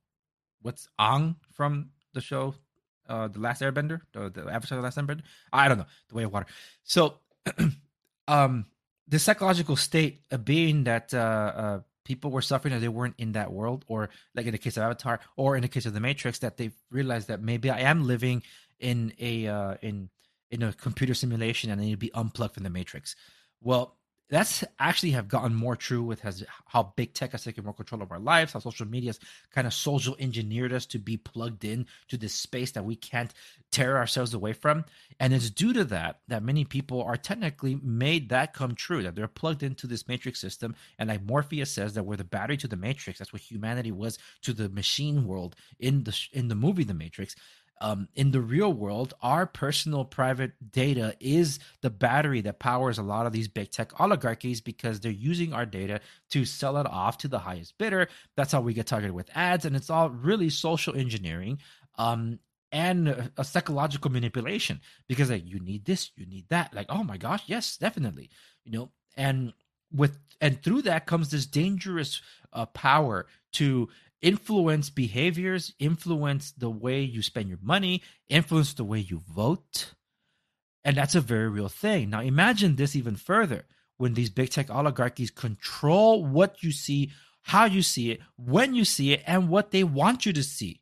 what's 0.62 0.88
Aang 1.00 1.36
from 1.52 1.90
the 2.14 2.22
show, 2.22 2.56
uh, 3.08 3.28
the 3.28 3.40
Last 3.40 3.62
Airbender, 3.62 4.02
the, 4.14 4.30
the 4.30 4.50
Avatar, 4.50 4.78
the 4.78 4.84
Last 4.84 4.98
Airbender. 4.98 5.22
I 5.52 5.68
don't 5.68 5.78
know 5.78 5.86
the 6.10 6.16
Way 6.16 6.24
of 6.24 6.34
Water. 6.34 6.46
So, 6.84 7.20
um, 8.28 8.66
the 9.08 9.20
psychological 9.20 9.76
state 9.76 10.22
of 10.32 10.46
being 10.46 10.86
that 10.86 11.14
uh, 11.14 11.18
uh, 11.18 11.80
people 12.06 12.32
were 12.32 12.42
suffering 12.42 12.74
that 12.74 12.80
they 12.80 12.88
weren't 12.88 13.16
in 13.18 13.34
that 13.34 13.52
world, 13.52 13.86
or 13.88 14.10
like 14.36 14.46
in 14.46 14.52
the 14.52 14.58
case 14.58 14.78
of 14.78 14.84
Avatar, 14.84 15.20
or 15.36 15.56
in 15.56 15.62
the 15.62 15.68
case 15.68 15.86
of 15.86 15.94
the 15.94 16.00
Matrix, 16.00 16.40
that 16.40 16.58
they 16.58 16.72
realized 16.90 17.28
that 17.28 17.42
maybe 17.42 17.70
I 17.70 17.80
am 17.82 18.08
living 18.08 18.44
in 18.80 19.14
a 19.20 19.48
uh, 19.48 19.76
in 19.82 20.10
in 20.54 20.62
a 20.62 20.72
computer 20.72 21.16
simulation 21.16 21.72
and 21.72 21.82
I 21.82 21.86
need 21.86 21.92
to 21.92 21.98
be 21.98 22.14
unplugged 22.14 22.54
from 22.54 22.64
the 22.64 22.70
Matrix. 22.70 23.16
Well, 23.60 23.98
that's 24.30 24.64
actually 24.80 25.12
have 25.12 25.28
gotten 25.28 25.54
more 25.54 25.76
true 25.76 26.02
with 26.02 26.22
has 26.22 26.44
how 26.66 26.94
big 26.96 27.14
tech 27.14 27.34
has 27.34 27.44
taken 27.44 27.64
more 27.64 27.74
control 27.74 28.02
of 28.02 28.12
our 28.12 28.20
lives, 28.20 28.54
how 28.54 28.60
social 28.60 28.88
media 28.88 29.10
has 29.10 29.20
kind 29.54 29.68
of 29.68 29.74
social 29.74 30.16
engineered 30.20 30.74
us 30.74 30.86
to 30.88 31.00
be 31.00 31.18
plugged 31.18 31.66
in 31.66 31.86
to 32.08 32.18
this 32.18 32.34
space 32.34 32.72
that 32.72 32.86
we 32.86 32.96
can't 32.96 33.34
tear 33.72 33.98
ourselves 33.98 34.34
away 34.34 34.54
from. 34.54 34.86
And 35.20 35.34
it's 35.34 35.50
due 35.50 35.74
to 35.74 35.84
that 35.86 36.20
that 36.30 36.44
many 36.44 36.66
people 36.66 37.04
are 37.04 37.18
technically 37.18 37.80
made 37.84 38.30
that 38.30 38.54
come 38.54 38.76
true, 38.76 39.04
that 39.04 39.16
they're 39.16 39.28
plugged 39.28 39.62
into 39.62 39.88
this 39.88 40.08
matrix 40.08 40.40
system. 40.40 40.76
And 40.98 41.10
like 41.10 41.24
Morpheus 41.24 41.72
says 41.72 41.94
that 41.94 42.04
we're 42.04 42.16
the 42.16 42.24
battery 42.24 42.58
to 42.58 42.68
the 42.68 42.78
matrix. 42.78 43.20
That's 43.20 43.34
what 43.34 43.42
humanity 43.42 43.92
was 43.92 44.18
to 44.44 44.54
the 44.54 44.70
machine 44.70 45.28
world 45.28 45.56
in 45.80 46.04
the 46.04 46.18
in 46.32 46.48
the 46.48 46.56
movie 46.56 46.84
The 46.84 46.94
Matrix 46.94 47.36
um, 47.84 48.08
in 48.16 48.32
the 48.32 48.40
real 48.40 48.72
world, 48.72 49.14
our 49.22 49.46
personal 49.46 50.06
private 50.06 50.54
data 50.72 51.18
is 51.20 51.60
the 51.82 51.90
battery 51.90 52.40
that 52.40 52.58
powers 52.58 52.98
a 52.98 53.04
lot 53.04 53.26
of 53.26 53.34
these 53.34 53.50
big 53.50 53.72
tech 53.72 54.00
oligarchies 54.00 54.62
because 54.62 55.02
they're 55.02 55.12
using 55.12 55.52
our 55.52 55.66
data 55.66 56.00
to 56.30 56.46
sell 56.46 56.78
it 56.78 56.88
off 56.88 57.18
to 57.18 57.28
the 57.28 57.40
highest 57.40 57.78
bidder. 57.78 58.08
That's 58.38 58.54
how 58.54 58.62
we 58.62 58.74
get 58.74 58.88
targeted 58.88 59.14
with 59.14 59.30
ads, 59.36 59.66
and 59.66 59.76
it's 59.76 59.90
all 59.90 60.10
really 60.10 60.50
social 60.50 60.96
engineering. 60.96 61.60
Um, 61.98 62.40
and 62.72 63.32
a, 63.38 63.44
psychological 63.44 64.10
manipulation 64.10 64.80
because 65.08 65.30
like 65.30 65.46
you 65.46 65.60
need 65.60 65.86
this 65.86 66.10
you 66.16 66.26
need 66.26 66.46
that 66.50 66.74
like 66.74 66.88
oh 66.90 67.04
my 67.04 67.18
gosh 67.18 67.44
yes 67.46 67.78
definitely 67.78 68.32
you 68.64 68.72
know 68.72 68.90
and 69.16 69.54
with 69.92 70.18
and 70.42 70.64
through 70.64 70.82
that 70.82 71.06
comes 71.06 71.30
this 71.30 71.46
dangerous 71.46 72.20
uh, 72.52 72.66
power 72.66 73.28
to 73.52 73.90
influence 74.24 74.90
behaviors, 74.90 75.74
influence 75.78 76.54
the 76.54 76.70
way 76.70 77.02
you 77.02 77.22
spend 77.22 77.50
your 77.50 77.60
money, 77.62 78.02
influence 78.30 78.74
the 78.74 78.84
way 78.84 78.98
you 78.98 79.22
vote. 79.30 79.94
And 80.84 80.98
that's 80.98 81.14
a 81.14 81.22
very 81.22 81.50
real 81.50 81.70
thing. 81.70 82.10
Now, 82.10 82.22
imagine 82.22 82.76
this 82.76 82.96
even 82.96 83.18
further 83.18 83.66
when 83.98 84.16
these 84.16 84.30
big 84.30 84.50
tech 84.50 84.72
oligarchies 84.72 85.30
control 85.30 86.26
what 86.26 86.64
you 86.64 86.72
see, 86.72 87.12
how 87.42 87.66
you 87.66 87.82
see 87.82 88.12
it, 88.12 88.22
when 88.38 88.74
you 88.74 88.86
see 88.86 89.12
it, 89.12 89.22
and 89.28 89.50
what 89.50 89.72
they 89.72 89.84
want 89.84 90.26
you 90.26 90.34
to 90.34 90.44
see. 90.44 90.82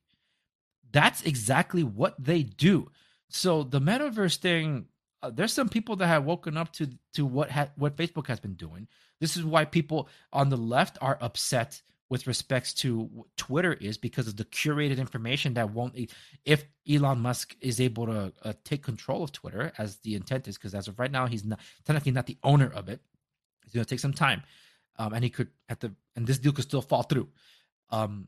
That's 0.92 1.24
exactly 1.24 1.84
what 1.84 2.24
they 2.24 2.44
do. 2.44 2.92
So 3.30 3.64
the 3.64 3.82
metaverse 3.82 4.38
thing, 4.38 4.86
uh, 5.24 5.32
there's 5.34 5.54
some 5.54 5.70
people 5.70 5.96
that 5.98 6.08
have 6.08 6.26
woken 6.26 6.58
up 6.58 6.74
to 6.74 6.90
to 7.14 7.26
what 7.26 7.50
ha- 7.50 7.70
what 7.76 7.96
Facebook 7.96 8.28
has 8.28 8.40
been 8.40 8.56
doing. 8.56 8.88
This 9.20 9.38
is 9.38 9.44
why 9.44 9.66
people 9.66 10.10
on 10.34 10.50
the 10.50 10.58
left 10.58 10.98
are 11.02 11.18
upset 11.22 11.82
with 12.12 12.28
respects 12.28 12.74
to 12.74 13.10
Twitter 13.38 13.72
is 13.72 13.98
because 13.98 14.28
of 14.28 14.36
the 14.36 14.44
curated 14.44 14.98
information 14.98 15.54
that 15.54 15.72
won't. 15.72 15.98
If 16.44 16.66
Elon 16.88 17.22
Musk 17.22 17.56
is 17.62 17.80
able 17.80 18.06
to 18.08 18.34
uh, 18.44 18.52
take 18.66 18.84
control 18.84 19.24
of 19.24 19.32
Twitter, 19.32 19.72
as 19.78 19.96
the 20.00 20.16
intent 20.16 20.50
is, 20.50 20.58
because 20.58 20.76
as 20.76 20.90
of 20.90 21.00
right 21.00 21.10
now 21.10 21.26
he's 21.26 21.46
not 21.46 21.62
technically 21.86 22.12
not 22.12 22.26
the 22.26 22.38
owner 22.44 22.70
of 22.76 22.90
it. 22.90 23.00
It's 23.64 23.74
going 23.74 23.86
to 23.86 23.90
take 23.90 24.02
some 24.02 24.12
time, 24.12 24.44
um, 25.00 25.14
and 25.14 25.24
he 25.24 25.30
could 25.30 25.48
at 25.70 25.80
the 25.80 25.94
and 26.18 26.28
this 26.28 26.38
deal 26.38 26.52
could 26.52 26.66
still 26.66 26.82
fall 26.82 27.04
through. 27.04 27.30
Um, 27.92 28.28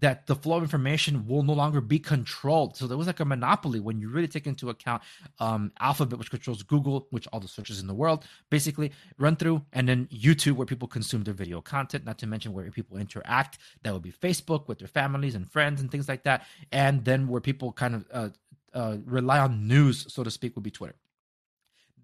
that 0.00 0.26
the 0.26 0.34
flow 0.34 0.56
of 0.56 0.62
information 0.62 1.26
will 1.26 1.42
no 1.42 1.52
longer 1.52 1.80
be 1.80 1.98
controlled. 1.98 2.76
So 2.76 2.86
there 2.86 2.96
was 2.96 3.06
like 3.06 3.20
a 3.20 3.24
monopoly 3.24 3.78
when 3.78 4.00
you 4.00 4.08
really 4.08 4.26
take 4.26 4.46
into 4.46 4.68
account 4.68 5.02
um, 5.38 5.70
Alphabet, 5.78 6.18
which 6.18 6.30
controls 6.30 6.62
Google, 6.62 7.06
which 7.10 7.28
all 7.32 7.40
the 7.40 7.48
searches 7.48 7.80
in 7.80 7.86
the 7.86 7.94
world 7.94 8.24
basically 8.50 8.92
run 9.18 9.36
through, 9.36 9.62
and 9.72 9.88
then 9.88 10.08
YouTube, 10.12 10.52
where 10.52 10.66
people 10.66 10.88
consume 10.88 11.22
their 11.22 11.34
video 11.34 11.60
content, 11.60 12.04
not 12.04 12.18
to 12.18 12.26
mention 12.26 12.52
where 12.52 12.68
people 12.70 12.96
interact. 12.96 13.58
That 13.82 13.92
would 13.92 14.02
be 14.02 14.12
Facebook 14.12 14.66
with 14.66 14.78
their 14.78 14.88
families 14.88 15.34
and 15.34 15.50
friends 15.50 15.80
and 15.80 15.90
things 15.90 16.08
like 16.08 16.24
that. 16.24 16.46
And 16.72 17.04
then 17.04 17.28
where 17.28 17.40
people 17.40 17.72
kind 17.72 17.94
of 17.94 18.06
uh, 18.12 18.28
uh, 18.74 18.96
rely 19.04 19.38
on 19.38 19.68
news, 19.68 20.12
so 20.12 20.24
to 20.24 20.30
speak, 20.30 20.56
would 20.56 20.64
be 20.64 20.70
Twitter. 20.70 20.96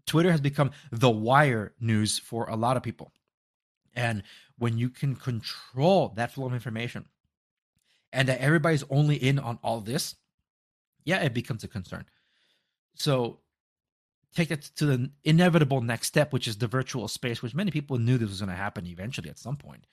Twitter 0.07 0.31
has 0.31 0.41
become 0.41 0.71
the 0.91 1.11
wire 1.11 1.73
news 1.81 2.19
for 2.19 2.49
a 2.49 2.57
lot 2.57 2.77
of 2.77 2.83
people. 2.83 3.13
And 3.95 4.23
when 4.59 4.79
you 4.79 4.89
can 4.89 5.17
control 5.17 6.13
that 6.17 6.33
flow 6.33 6.47
of 6.47 6.55
information, 6.55 7.07
and 8.13 8.29
that 8.29 8.41
everybody's 8.41 8.85
only 8.91 9.17
in 9.17 9.39
on 9.39 9.59
all 9.63 9.81
this, 9.81 10.15
yeah, 11.05 11.23
it 11.23 11.35
becomes 11.35 11.65
a 11.65 11.69
concern. 11.69 12.05
So 12.95 13.41
take 14.35 14.51
it 14.51 14.71
to 14.77 14.87
the 14.87 15.11
inevitable 15.25 15.81
next 15.81 16.09
step, 16.09 16.33
which 16.33 16.49
is 16.49 16.57
the 16.57 16.67
virtual 16.67 17.09
space, 17.09 17.43
which 17.43 17.55
many 17.55 17.71
people 17.71 17.99
knew 17.99 18.19
this 18.19 18.29
was 18.29 18.41
going 18.41 18.51
to 18.51 18.57
happen 18.57 18.87
eventually 18.87 19.31
at 19.31 19.39
some 19.39 19.57
point. 19.57 19.87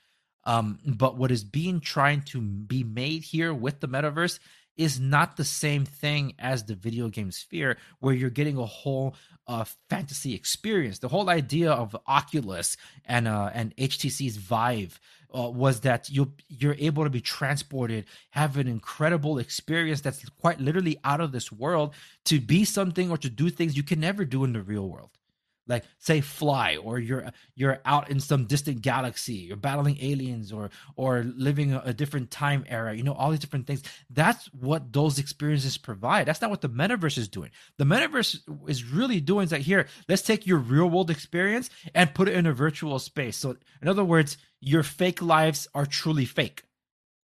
Um, 0.44 0.80
but 0.86 1.18
what 1.18 1.32
is 1.32 1.44
being 1.44 1.80
trying 1.80 2.22
to 2.24 2.42
be 2.42 2.84
made 2.84 3.24
here 3.24 3.54
with 3.54 3.80
the 3.80 3.88
metaverse 3.88 4.40
is 4.78 5.00
not 5.00 5.38
the 5.38 5.44
same 5.44 5.86
thing 5.86 6.34
as 6.40 6.64
the 6.64 6.76
video 6.76 7.10
game 7.10 7.32
sphere, 7.32 7.78
where 8.00 8.14
you're 8.14 8.30
getting 8.30 8.58
a 8.58 8.66
whole 8.66 9.16
uh, 9.48 9.66
fantasy 9.90 10.34
experience. 10.34 11.00
The 11.00 11.08
whole 11.08 11.30
idea 11.30 11.72
of 11.72 11.96
Oculus 12.08 12.78
and 13.06 13.28
uh, 13.28 13.52
and 13.54 13.76
HTC's 13.78 14.38
Vive 14.38 15.00
uh, 15.36 15.50
was 15.50 15.82
that 15.82 16.10
you 16.10 16.34
you're 16.48 16.76
able 16.80 17.04
to 17.04 17.10
be 17.10 17.22
transported, 17.22 18.06
have 18.32 18.58
an 18.58 18.68
incredible 18.68 19.38
experience 19.38 20.02
that's 20.02 20.28
quite 20.42 20.60
literally 20.60 20.98
out 21.04 21.22
of 21.22 21.32
this 21.32 21.52
world, 21.52 21.94
to 22.26 22.40
be 22.40 22.66
something 22.66 23.12
or 23.12 23.18
to 23.18 23.30
do 23.30 23.50
things 23.50 23.78
you 23.78 23.84
can 23.84 24.00
never 24.00 24.26
do 24.26 24.44
in 24.44 24.54
the 24.54 24.62
real 24.62 24.90
world 24.90 25.12
like 25.68 25.84
say 25.98 26.22
fly 26.22 26.78
or 26.78 27.00
you're 27.00 27.32
you're 27.56 27.80
out 27.86 28.10
in 28.10 28.20
some 28.20 28.46
distant 28.46 28.82
galaxy 28.82 29.34
you're 29.34 29.58
battling 29.58 29.98
aliens 30.02 30.52
or 30.52 30.70
or 30.96 31.24
living 31.36 31.74
a, 31.74 31.82
a, 31.86 31.94
different 31.94 32.30
time 32.30 32.66
era 32.68 32.96
you 32.96 33.04
know 33.04 33.14
all 33.14 33.32
these 33.32 33.40
different 33.40 33.68
things. 33.68 33.84
That's 34.10 34.46
what 34.54 34.92
those 34.94 35.20
experiences 35.20 35.78
provide. 35.78 36.28
That's 36.28 36.42
not 36.42 36.50
what 36.50 36.62
the 36.62 36.70
metaverse 36.70 37.18
is 37.18 37.28
doing. 37.28 37.52
The 37.78 37.86
metaverse 37.86 38.42
is 38.68 38.84
really 38.84 39.20
doing 39.20 39.46
is 39.46 39.52
like 39.52 39.62
here 39.62 39.88
let's 40.08 40.22
take 40.22 40.46
your 40.46 40.58
real 40.58 40.90
world 40.90 41.10
experience 41.10 41.70
and 41.94 42.14
put 42.14 42.28
it 42.28 42.36
in 42.36 42.46
a 42.46 42.54
virtual 42.54 43.00
space. 43.00 43.38
So 43.38 43.56
in 43.82 43.88
other 43.88 44.04
words 44.04 44.38
your 44.60 44.84
fake 44.84 45.22
lives 45.22 45.68
are 45.74 45.86
truly 45.86 46.26
fake 46.26 46.64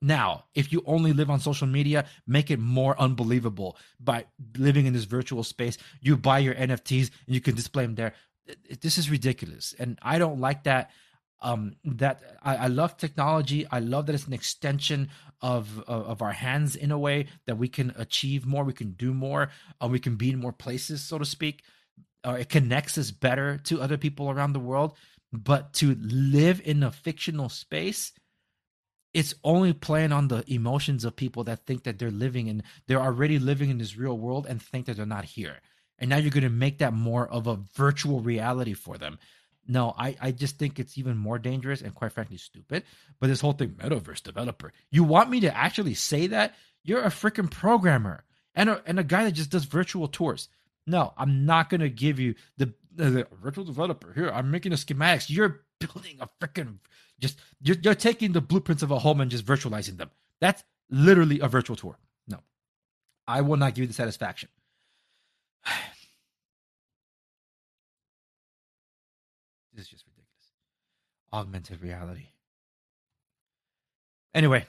now, 0.01 0.45
if 0.53 0.71
you 0.71 0.83
only 0.85 1.13
live 1.13 1.29
on 1.29 1.39
social 1.39 1.67
media, 1.67 2.05
make 2.27 2.51
it 2.51 2.59
more 2.59 2.99
unbelievable 2.99 3.77
by 3.99 4.25
living 4.57 4.85
in 4.85 4.93
this 4.93 5.05
virtual 5.05 5.43
space. 5.43 5.77
You 6.01 6.17
buy 6.17 6.39
your 6.39 6.53
NFTs 6.55 7.11
and 7.25 7.35
you 7.35 7.41
can 7.41 7.55
display 7.55 7.83
them 7.83 7.95
there. 7.95 8.13
this 8.81 8.97
is 8.97 9.09
ridiculous, 9.09 9.73
and 9.79 9.97
I 10.01 10.19
don't 10.19 10.39
like 10.39 10.63
that. 10.63 10.91
Um, 11.41 11.75
that 11.83 12.21
I, 12.41 12.55
I 12.55 12.67
love 12.67 12.97
technology. 12.97 13.67
I 13.69 13.79
love 13.79 14.05
that 14.05 14.15
it's 14.15 14.25
an 14.25 14.33
extension 14.33 15.09
of, 15.41 15.79
of, 15.81 16.05
of 16.07 16.21
our 16.21 16.31
hands 16.31 16.75
in 16.75 16.91
a 16.91 16.97
way 16.97 17.27
that 17.45 17.57
we 17.57 17.67
can 17.67 17.93
achieve 17.97 18.45
more, 18.45 18.63
we 18.63 18.73
can 18.73 18.91
do 18.91 19.13
more, 19.13 19.49
uh, 19.81 19.87
we 19.87 19.99
can 19.99 20.15
be 20.15 20.31
in 20.31 20.39
more 20.39 20.53
places, 20.53 21.03
so 21.03 21.19
to 21.19 21.25
speak. 21.25 21.61
Or 22.23 22.31
uh, 22.31 22.37
it 22.37 22.49
connects 22.49 22.97
us 22.97 23.11
better 23.11 23.57
to 23.65 23.81
other 23.81 23.97
people 23.97 24.31
around 24.31 24.53
the 24.53 24.59
world. 24.59 24.97
But 25.31 25.73
to 25.73 25.95
live 25.99 26.61
in 26.65 26.81
a 26.81 26.91
fictional 26.91 27.49
space, 27.49 28.13
it's 29.15 29.33
only 29.45 29.71
playing 29.71 30.11
on 30.11 30.27
the 30.27 30.43
emotions 30.53 31.05
of 31.05 31.15
people 31.15 31.45
that 31.45 31.65
think 31.65 31.83
that 31.83 31.97
they're 31.97 32.11
living 32.11 32.49
and 32.49 32.61
they're 32.85 33.01
already 33.01 33.39
living 33.39 33.69
in 33.69 33.77
this 33.77 33.95
real 33.95 34.17
world 34.17 34.45
and 34.45 34.61
think 34.61 34.87
that 34.87 34.97
they're 34.97 35.05
not 35.05 35.23
here. 35.23 35.61
And 35.97 36.09
now 36.09 36.17
you're 36.17 36.31
going 36.31 36.43
to 36.43 36.49
make 36.49 36.79
that 36.79 36.91
more 36.91 37.25
of 37.25 37.47
a 37.47 37.55
virtual 37.75 38.19
reality 38.19 38.73
for 38.73 38.97
them. 38.97 39.17
No, 39.65 39.95
I, 39.97 40.17
I 40.19 40.31
just 40.31 40.59
think 40.59 40.79
it's 40.79 40.97
even 40.97 41.15
more 41.15 41.39
dangerous 41.39 41.81
and 41.81 41.95
quite 41.95 42.11
frankly 42.11 42.35
stupid. 42.35 42.83
But 43.21 43.27
this 43.27 43.39
whole 43.39 43.53
thing, 43.53 43.69
metaverse 43.69 44.21
developer, 44.21 44.73
you 44.91 45.05
want 45.05 45.29
me 45.29 45.39
to 45.39 45.57
actually 45.57 45.93
say 45.93 46.27
that? 46.27 46.53
You're 46.83 47.03
a 47.03 47.07
freaking 47.07 47.49
programmer 47.49 48.25
and 48.53 48.69
a, 48.69 48.81
and 48.85 48.99
a 48.99 49.03
guy 49.03 49.23
that 49.23 49.31
just 49.31 49.49
does 49.49 49.63
virtual 49.63 50.09
tours. 50.09 50.49
No, 50.85 51.13
I'm 51.17 51.45
not 51.45 51.69
going 51.69 51.79
to 51.79 51.89
give 51.89 52.19
you 52.19 52.35
the, 52.57 52.73
virtual 52.95 53.65
developer. 53.65 54.13
Here, 54.13 54.29
I'm 54.29 54.51
making 54.51 54.73
a 54.73 54.75
schematics. 54.75 55.29
You're 55.29 55.61
building 55.79 56.17
a 56.19 56.29
freaking 56.41 56.79
just 57.19 57.39
you're, 57.61 57.77
you're 57.81 57.95
taking 57.95 58.31
the 58.33 58.41
blueprints 58.41 58.83
of 58.83 58.91
a 58.91 58.99
home 58.99 59.21
and 59.21 59.31
just 59.31 59.45
virtualizing 59.45 59.97
them. 59.97 60.11
That's 60.41 60.63
literally 60.89 61.39
a 61.39 61.47
virtual 61.47 61.75
tour. 61.75 61.97
No, 62.27 62.39
I 63.27 63.41
will 63.41 63.57
not 63.57 63.75
give 63.75 63.83
you 63.83 63.87
the 63.87 63.93
satisfaction. 63.93 64.49
this 69.73 69.85
is 69.85 69.89
just 69.89 70.05
ridiculous. 70.05 70.51
Augmented 71.33 71.81
reality. 71.81 72.27
Anyway, 74.33 74.65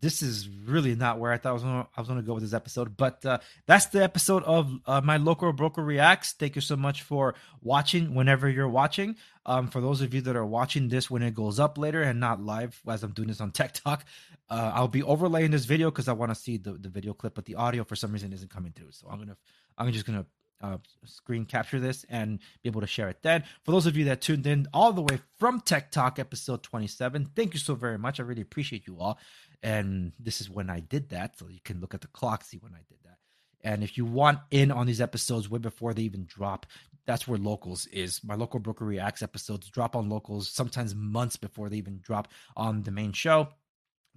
this 0.00 0.22
is 0.22 0.48
really 0.48 0.94
not 0.94 1.18
where 1.18 1.32
I 1.32 1.38
thought 1.38 1.50
I 1.50 1.52
was 1.52 1.62
gonna, 1.62 1.86
I 1.96 2.00
was 2.00 2.08
going 2.08 2.20
to 2.20 2.26
go 2.26 2.34
with 2.34 2.42
this 2.42 2.52
episode, 2.52 2.96
but 2.96 3.24
uh, 3.24 3.38
that's 3.66 3.86
the 3.86 4.02
episode 4.02 4.44
of 4.44 4.72
uh, 4.86 5.00
my 5.02 5.16
local 5.16 5.52
broker 5.52 5.82
reacts. 5.82 6.32
Thank 6.32 6.54
you 6.54 6.60
so 6.62 6.76
much 6.76 7.02
for 7.02 7.34
watching. 7.62 8.14
Whenever 8.14 8.48
you're 8.48 8.68
watching, 8.68 9.16
um, 9.44 9.68
for 9.68 9.80
those 9.80 10.00
of 10.00 10.14
you 10.14 10.20
that 10.22 10.36
are 10.36 10.46
watching 10.46 10.88
this 10.88 11.10
when 11.10 11.22
it 11.22 11.34
goes 11.34 11.58
up 11.58 11.78
later 11.78 12.02
and 12.02 12.20
not 12.20 12.40
live, 12.40 12.80
as 12.88 13.02
I'm 13.02 13.12
doing 13.12 13.28
this 13.28 13.40
on 13.40 13.50
Talk, 13.52 14.04
uh, 14.50 14.72
I'll 14.74 14.88
be 14.88 15.02
overlaying 15.02 15.50
this 15.50 15.64
video 15.64 15.90
because 15.90 16.08
I 16.08 16.12
want 16.12 16.30
to 16.30 16.36
see 16.36 16.56
the, 16.58 16.72
the 16.72 16.88
video 16.88 17.12
clip, 17.12 17.34
but 17.34 17.44
the 17.44 17.56
audio 17.56 17.84
for 17.84 17.96
some 17.96 18.12
reason 18.12 18.32
isn't 18.32 18.50
coming 18.50 18.72
through. 18.72 18.92
So 18.92 19.08
I'm 19.10 19.18
gonna 19.18 19.36
I'm 19.76 19.92
just 19.92 20.06
gonna 20.06 20.26
uh, 20.60 20.78
screen 21.04 21.44
capture 21.44 21.80
this 21.80 22.04
and 22.08 22.38
be 22.62 22.68
able 22.68 22.80
to 22.80 22.86
share 22.86 23.08
it 23.08 23.18
then. 23.22 23.44
For 23.64 23.72
those 23.72 23.86
of 23.86 23.96
you 23.96 24.06
that 24.06 24.20
tuned 24.20 24.46
in 24.46 24.66
all 24.72 24.92
the 24.92 25.02
way 25.02 25.20
from 25.38 25.60
Tech 25.60 25.90
Talk 25.90 26.18
episode 26.18 26.62
27, 26.62 27.30
thank 27.36 27.54
you 27.54 27.60
so 27.60 27.74
very 27.74 27.98
much. 27.98 28.20
I 28.20 28.24
really 28.24 28.42
appreciate 28.42 28.86
you 28.86 28.98
all. 28.98 29.18
And 29.62 30.12
this 30.18 30.40
is 30.40 30.48
when 30.48 30.70
I 30.70 30.80
did 30.80 31.10
that. 31.10 31.38
So 31.38 31.48
you 31.48 31.60
can 31.64 31.80
look 31.80 31.94
at 31.94 32.00
the 32.00 32.08
clock, 32.08 32.44
see 32.44 32.58
when 32.58 32.74
I 32.74 32.84
did 32.88 32.98
that. 33.04 33.18
And 33.62 33.82
if 33.82 33.96
you 33.98 34.04
want 34.04 34.38
in 34.50 34.70
on 34.70 34.86
these 34.86 35.00
episodes 35.00 35.50
way 35.50 35.58
before 35.58 35.92
they 35.92 36.02
even 36.02 36.26
drop, 36.26 36.66
that's 37.06 37.26
where 37.26 37.38
locals 37.38 37.86
is. 37.86 38.22
My 38.22 38.34
local 38.34 38.60
broker 38.60 38.84
reacts 38.84 39.22
episodes 39.22 39.68
drop 39.68 39.96
on 39.96 40.08
locals 40.08 40.50
sometimes 40.50 40.94
months 40.94 41.36
before 41.36 41.68
they 41.68 41.76
even 41.76 42.00
drop 42.02 42.28
on 42.56 42.82
the 42.82 42.90
main 42.90 43.12
show. 43.12 43.48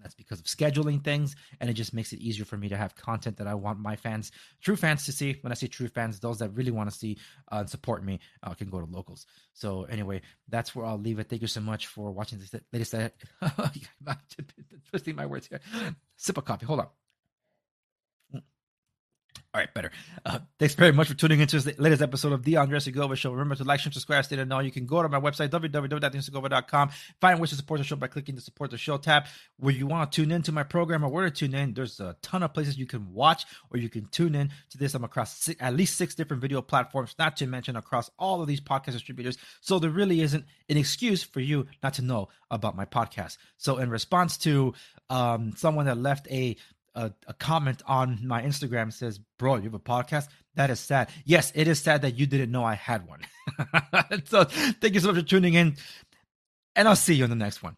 That's 0.02 0.16
because 0.16 0.40
of 0.40 0.46
scheduling 0.46 1.04
things, 1.04 1.36
and 1.60 1.70
it 1.70 1.74
just 1.74 1.94
makes 1.94 2.14
it 2.14 2.20
easier 2.20 2.46
for 2.46 2.58
me 2.58 2.70
to 2.70 2.78
have 2.78 2.96
content 2.96 3.38
that 3.38 3.48
I 3.48 3.54
want 3.54 3.80
my 3.80 3.96
fans, 3.96 4.32
true 4.62 4.76
fans, 4.76 5.06
to 5.06 5.12
see. 5.12 5.38
When 5.42 5.52
I 5.52 5.56
say 5.56 5.68
true 5.68 5.88
fans, 5.88 6.20
those 6.20 6.40
that 6.40 6.50
really 6.50 6.72
want 6.72 6.92
to 6.92 6.98
see 6.98 7.18
uh, 7.52 7.58
and 7.58 7.70
support 7.70 8.04
me 8.04 8.20
uh, 8.44 8.54
can 8.54 8.70
go 8.70 8.80
to 8.80 8.92
locals. 8.92 9.26
So 9.54 9.84
anyway, 9.84 10.22
that's 10.50 10.76
where 10.76 10.86
I'll 10.86 11.00
leave 11.00 11.20
it. 11.20 11.30
Thank 11.30 11.42
you 11.42 11.48
so 11.48 11.62
much 11.62 11.88
for 11.88 12.12
watching 12.12 12.40
this 12.40 12.54
latest. 12.72 12.96
twisting 14.90 15.16
my 15.16 15.26
words 15.26 15.48
here. 15.48 15.60
Sip 16.18 16.38
a 16.38 16.42
coffee. 16.42 16.66
Hold 16.66 16.82
on. 16.82 16.88
All 19.54 19.60
right, 19.60 19.74
better. 19.74 19.92
Uh, 20.26 20.40
thanks 20.60 20.76
very 20.76 20.94
much 20.94 21.10
for 21.10 21.14
tuning 21.14 21.42
into 21.42 21.60
the 21.60 21.76
latest 21.78 22.02
episode 22.02 22.32
of 22.32 22.44
the 22.44 22.56
Andres 22.56 22.86
Segovia 22.86 23.18
Show. 23.18 23.32
Remember 23.32 23.54
to 23.56 23.66
like, 23.66 23.82
share, 23.82 23.92
subscribe, 23.92 24.24
stay 24.24 24.38
to 24.38 24.46
know. 24.46 24.60
You 24.60 24.72
can 24.72 24.86
go 24.86 25.02
to 25.02 25.10
my 25.10 25.20
website, 25.20 25.50
www.andressegovia.com. 25.50 26.92
Find 27.20 27.38
ways 27.38 27.50
to 27.50 27.58
support 27.58 27.80
the 27.80 27.84
show 27.84 27.98
by 27.98 28.08
clicking 28.08 28.36
the 28.36 28.40
support 28.40 28.72
the 28.72 28.78
show 28.78 28.98
tab. 28.98 29.26
Where 29.58 29.74
you 29.74 29.88
want 29.88 30.10
to 30.10 30.22
tune 30.22 30.32
into 30.32 30.54
my 30.54 30.64
program 30.64 31.04
or 31.04 31.10
where 31.10 31.26
to 31.26 31.32
tune 31.32 31.54
in, 31.54 31.74
there's 31.74 32.00
a 32.00 32.16
ton 32.22 32.44
of 32.44 32.54
places 32.54 32.78
you 32.78 32.86
can 32.86 33.12
watch 33.12 33.44
or 33.72 33.78
you 33.78 33.90
can 33.90 34.06
tune 34.06 34.36
in 34.36 34.52
to 34.70 34.78
this. 34.78 34.96
I'm 34.96 35.04
across 35.04 35.38
six, 35.38 35.62
at 35.62 35.76
least 35.76 35.98
six 35.98 36.16
different 36.16 36.42
video 36.42 36.62
platforms, 36.62 37.14
not 37.20 37.36
to 37.38 37.46
mention 37.46 37.76
across 37.76 38.10
all 38.18 38.42
of 38.42 38.48
these 38.48 38.62
podcast 38.62 38.94
distributors. 38.94 39.38
So 39.60 39.80
there 39.80 39.90
really 39.90 40.22
isn't 40.22 40.46
an 40.70 40.78
excuse 40.78 41.24
for 41.24 41.42
you 41.42 41.68
not 41.84 41.96
to 41.96 42.04
know 42.04 42.30
about 42.50 42.78
my 42.78 42.86
podcast. 42.86 43.36
So 43.58 43.80
in 43.80 43.90
response 43.90 44.38
to 44.40 44.76
um, 45.10 45.52
someone 45.58 45.88
that 45.88 45.98
left 45.98 46.26
a 46.32 46.56
a, 46.96 47.12
a, 47.28 47.34
comment 47.34 47.82
on 47.86 48.20
my 48.24 48.42
Instagram 48.42 48.92
says, 48.92 49.20
"Bro, 49.40 49.58
you 49.58 49.64
have 49.64 49.74
a 49.74 49.80
podcast." 49.80 50.28
That 50.56 50.70
is 50.70 50.80
sad. 50.80 51.10
Yes, 51.26 51.52
it 51.56 51.68
is 51.68 51.80
sad 51.80 52.02
that 52.02 52.16
you 52.18 52.26
didn't 52.26 52.52
know 52.52 52.64
I 52.64 52.76
had 52.76 53.08
one. 53.08 53.22
so, 54.26 54.44
thank 54.44 54.94
you 54.94 55.00
so 55.00 55.08
much 55.08 55.16
for 55.18 55.28
tuning 55.28 55.54
in, 55.54 55.78
and 56.76 56.88
I'll 56.88 56.96
see 56.96 57.14
you 57.14 57.24
on 57.24 57.30
the 57.30 57.36
next 57.36 57.64
one. 57.64 57.78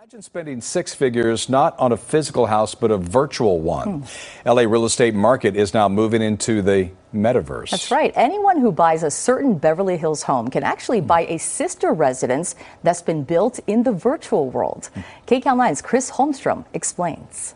Imagine 0.00 0.22
spending 0.22 0.60
six 0.62 0.94
figures 0.94 1.50
not 1.50 1.78
on 1.78 1.92
a 1.92 1.96
physical 1.96 2.46
house 2.46 2.74
but 2.74 2.90
a 2.90 2.96
virtual 2.96 3.60
one. 3.60 4.00
Hmm. 4.00 4.48
LA 4.48 4.62
real 4.62 4.86
estate 4.86 5.14
market 5.14 5.54
is 5.56 5.74
now 5.74 5.90
moving 5.90 6.22
into 6.22 6.62
the 6.62 6.90
metaverse. 7.14 7.68
That's 7.68 7.90
right. 7.90 8.10
Anyone 8.16 8.58
who 8.58 8.72
buys 8.72 9.02
a 9.02 9.10
certain 9.10 9.58
Beverly 9.58 9.98
Hills 9.98 10.22
home 10.22 10.48
can 10.48 10.62
actually 10.62 11.02
buy 11.02 11.26
a 11.26 11.36
sister 11.36 11.92
residence 11.92 12.54
that's 12.82 13.02
been 13.02 13.24
built 13.24 13.60
in 13.66 13.82
the 13.82 13.92
virtual 13.92 14.48
world. 14.48 14.88
Hmm. 14.94 15.00
KCAL 15.26 15.56
9's 15.56 15.82
Chris 15.82 16.10
Holmstrom 16.10 16.64
explains. 16.72 17.54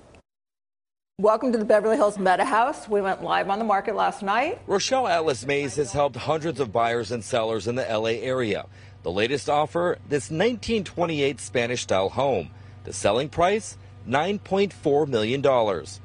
Welcome 1.21 1.53
to 1.53 1.59
the 1.59 1.65
Beverly 1.65 1.95
Hills 1.95 2.19
Meta 2.19 2.45
House. 2.45 2.89
We 2.89 3.01
went 3.01 3.23
live 3.23 3.49
on 3.49 3.61
the 3.61 3.65
market 3.65 3.95
last 3.95 4.21
night. 4.21 4.61
Rochelle 4.67 5.07
Atlas 5.07 5.47
Maize 5.47 5.77
has 5.77 5.93
helped 5.93 6.17
hundreds 6.17 6.59
of 6.59 6.73
buyers 6.73 7.13
and 7.13 7.23
sellers 7.23 7.69
in 7.69 7.77
the 7.77 7.85
LA 7.85 8.19
area. 8.19 8.67
The 9.05 9.13
latest 9.13 9.49
offer 9.49 9.99
this 10.09 10.25
1928 10.25 11.39
Spanish 11.39 11.83
style 11.83 12.09
home. 12.09 12.51
The 12.83 12.93
selling 12.93 13.29
price 13.29 13.79
$9.4 14.09 15.07
million. 15.07 15.41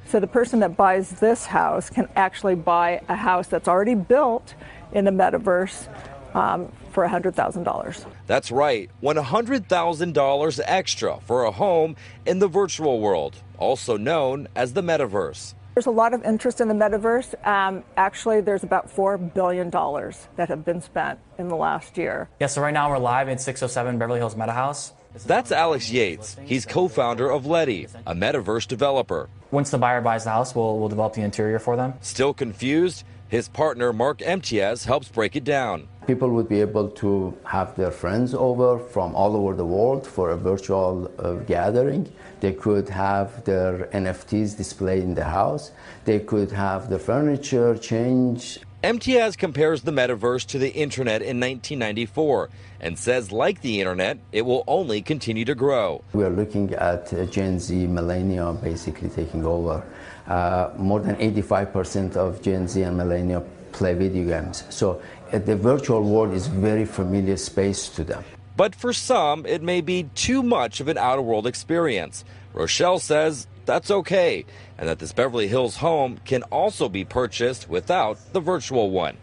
So 0.05 0.19
the 0.19 0.27
person 0.27 0.59
that 0.59 0.77
buys 0.77 1.09
this 1.09 1.47
house 1.47 1.89
can 1.89 2.07
actually 2.15 2.53
buy 2.53 3.01
a 3.09 3.15
house 3.15 3.47
that's 3.47 3.67
already 3.67 3.95
built 3.95 4.53
in 4.91 5.05
the 5.05 5.11
metaverse 5.11 5.87
um, 6.35 6.71
for 6.91 7.07
$100,000. 7.07 8.05
That's 8.27 8.51
right, 8.51 8.89
$100,000 9.01 10.59
extra 10.65 11.19
for 11.21 11.43
a 11.43 11.51
home 11.51 11.95
in 12.25 12.39
the 12.39 12.47
virtual 12.47 12.99
world, 12.99 13.35
also 13.57 13.97
known 13.97 14.47
as 14.55 14.73
the 14.73 14.81
metaverse. 14.81 15.53
There's 15.75 15.85
a 15.85 15.91
lot 15.91 16.13
of 16.13 16.23
interest 16.23 16.59
in 16.59 16.67
the 16.67 16.73
metaverse. 16.73 17.45
Um, 17.47 17.83
actually, 17.95 18.41
there's 18.41 18.63
about 18.63 18.93
$4 18.93 19.33
billion 19.33 19.69
that 19.69 20.49
have 20.49 20.65
been 20.65 20.81
spent 20.81 21.19
in 21.37 21.47
the 21.47 21.55
last 21.55 21.97
year. 21.97 22.27
Yeah, 22.39 22.47
so 22.47 22.61
right 22.61 22.73
now 22.73 22.89
we're 22.89 22.97
live 22.97 23.29
in 23.29 23.37
607 23.37 23.97
Beverly 23.97 24.19
Hills 24.19 24.35
Meta 24.35 24.51
House. 24.51 24.93
That's 25.25 25.51
Alex 25.51 25.91
Yates. 25.91 26.37
He's 26.45 26.65
co 26.65 26.87
founder 26.87 27.29
of 27.29 27.45
Letty, 27.45 27.87
a 28.05 28.13
metaverse 28.13 28.67
developer. 28.67 29.29
Once 29.51 29.71
the 29.71 29.77
buyer 29.77 30.01
buys 30.01 30.23
the 30.23 30.29
house, 30.29 30.53
we'll, 30.53 30.77
we'll 30.77 30.89
develop 30.89 31.13
the 31.13 31.21
interior 31.21 31.59
for 31.59 31.75
them. 31.75 31.93
Still 32.01 32.33
confused? 32.33 33.03
His 33.27 33.47
partner, 33.47 33.93
Mark 33.93 34.19
Emtiaz, 34.19 34.85
helps 34.85 35.07
break 35.07 35.35
it 35.35 35.43
down. 35.43 35.87
People 36.09 36.31
would 36.31 36.49
be 36.49 36.59
able 36.59 36.89
to 37.03 37.37
have 37.43 37.75
their 37.75 37.91
friends 37.91 38.33
over 38.33 38.79
from 38.79 39.13
all 39.13 39.35
over 39.35 39.53
the 39.53 39.63
world 39.63 40.07
for 40.07 40.31
a 40.31 40.35
virtual 40.35 41.11
uh, 41.19 41.33
gathering. 41.45 42.11
They 42.39 42.53
could 42.53 42.89
have 42.89 43.43
their 43.43 43.85
NFTs 43.93 44.57
displayed 44.57 45.03
in 45.03 45.13
the 45.13 45.25
house. 45.25 45.69
They 46.05 46.19
could 46.19 46.51
have 46.51 46.89
the 46.89 46.97
furniture 46.97 47.77
change. 47.77 48.57
Emtiaz 48.83 49.37
compares 49.37 49.83
the 49.83 49.91
metaverse 49.91 50.47
to 50.47 50.57
the 50.57 50.71
internet 50.71 51.21
in 51.21 51.39
1994 51.39 52.49
and 52.79 52.97
says, 52.97 53.31
like 53.31 53.61
the 53.61 53.79
internet, 53.79 54.17
it 54.31 54.41
will 54.41 54.63
only 54.65 55.03
continue 55.03 55.45
to 55.45 55.53
grow. 55.53 56.03
We're 56.13 56.31
looking 56.31 56.73
at 56.73 57.13
uh, 57.13 57.25
Gen 57.25 57.59
Z, 57.59 57.85
millennial 57.85 58.53
basically 58.53 59.09
taking 59.09 59.45
over. 59.45 59.85
Uh, 60.25 60.71
more 60.75 61.01
than 61.01 61.17
85% 61.17 62.15
of 62.15 62.41
Gen 62.41 62.67
Z 62.67 62.81
and 62.81 62.97
millennial 62.97 63.45
play 63.71 63.93
video 63.93 64.25
games. 64.25 64.63
So 64.69 65.01
the 65.31 65.55
virtual 65.55 66.03
world 66.03 66.33
is 66.33 66.47
very 66.47 66.85
familiar 66.85 67.37
space 67.37 67.89
to 67.89 68.03
them. 68.03 68.23
But 68.55 68.75
for 68.75 68.91
some, 68.91 69.45
it 69.45 69.61
may 69.61 69.81
be 69.81 70.03
too 70.15 70.43
much 70.43 70.81
of 70.81 70.87
an 70.87 70.97
outer 70.97 71.21
world 71.21 71.47
experience. 71.47 72.25
Rochelle 72.53 72.99
says 72.99 73.47
that's 73.65 73.91
okay, 73.91 74.45
and 74.77 74.89
that 74.89 74.99
this 74.99 75.13
Beverly 75.13 75.47
Hills 75.47 75.77
home 75.77 76.19
can 76.25 76.43
also 76.43 76.89
be 76.89 77.05
purchased 77.05 77.69
without 77.69 78.17
the 78.33 78.39
virtual 78.39 78.89
one. 78.89 79.17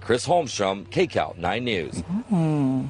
Chris 0.00 0.26
Holmstrom, 0.26 0.88
KCAL 0.88 1.36
9 1.36 1.64
News. 1.64 1.94
Mm-hmm. 1.94 2.86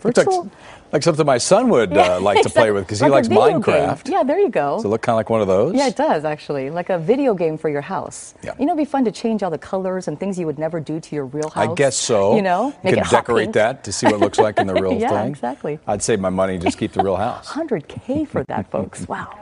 Virtual, 0.00 0.50
Like 0.92 1.02
something 1.02 1.24
my 1.24 1.38
son 1.38 1.68
would 1.70 1.96
uh, 1.96 2.20
like 2.22 2.42
to 2.42 2.50
play 2.50 2.70
with 2.70 2.84
because 2.84 3.00
he 3.00 3.04
Like 3.06 3.12
likes 3.12 3.28
video 3.28 3.60
game. 3.60 3.60
Minecraft. 3.62 4.08
Yeah, 4.10 4.22
there 4.22 4.38
you 4.38 4.50
go. 4.50 4.76
Does 4.76 4.84
it 4.84 4.88
look 4.88 5.00
kind 5.02 5.14
of 5.14 5.16
like 5.18 5.30
one 5.30 5.40
of 5.40 5.46
those? 5.48 5.74
Yeah, 5.74 5.88
it 5.88 5.96
does 5.96 6.24
actually. 6.24 6.68
Like 6.70 6.90
a 6.90 6.98
video 6.98 7.32
game 7.34 7.56
for 7.56 7.68
your 7.70 7.80
house. 7.80 8.34
Yeah. 8.42 8.52
You 8.58 8.66
know, 8.66 8.72
it'd 8.74 8.86
be 8.86 8.90
fun 8.90 9.04
to 9.06 9.12
change 9.12 9.42
all 9.42 9.50
the 9.50 9.58
colors 9.58 10.06
and 10.08 10.20
things 10.20 10.38
you 10.38 10.46
would 10.46 10.58
never 10.58 10.80
do 10.80 11.00
to 11.00 11.14
your 11.16 11.24
real 11.26 11.48
house. 11.48 11.70
I 11.70 11.74
guess 11.74 11.96
so. 11.96 12.36
You 12.36 12.42
know, 12.42 12.74
you 12.84 12.90
it 12.90 13.04
decorate 13.10 13.52
that 13.54 13.84
to 13.84 13.92
see 13.92 14.06
what 14.06 14.16
it 14.16 14.20
looks 14.20 14.38
like 14.38 14.58
in 14.58 14.66
the 14.66 14.74
real 14.82 14.92
Yeah, 14.92 15.08
thing. 15.22 15.28
exactly. 15.30 15.78
I'd 15.86 16.02
save 16.02 16.20
my 16.20 16.30
money 16.30 16.54
and 16.54 16.62
just 16.62 16.76
keep 16.78 16.92
the 16.92 17.02
real 17.02 17.16
house. 17.16 17.48
100K 17.52 18.28
for 18.28 18.44
that, 18.44 18.70
folks. 18.70 19.08
Wow. 19.08 19.34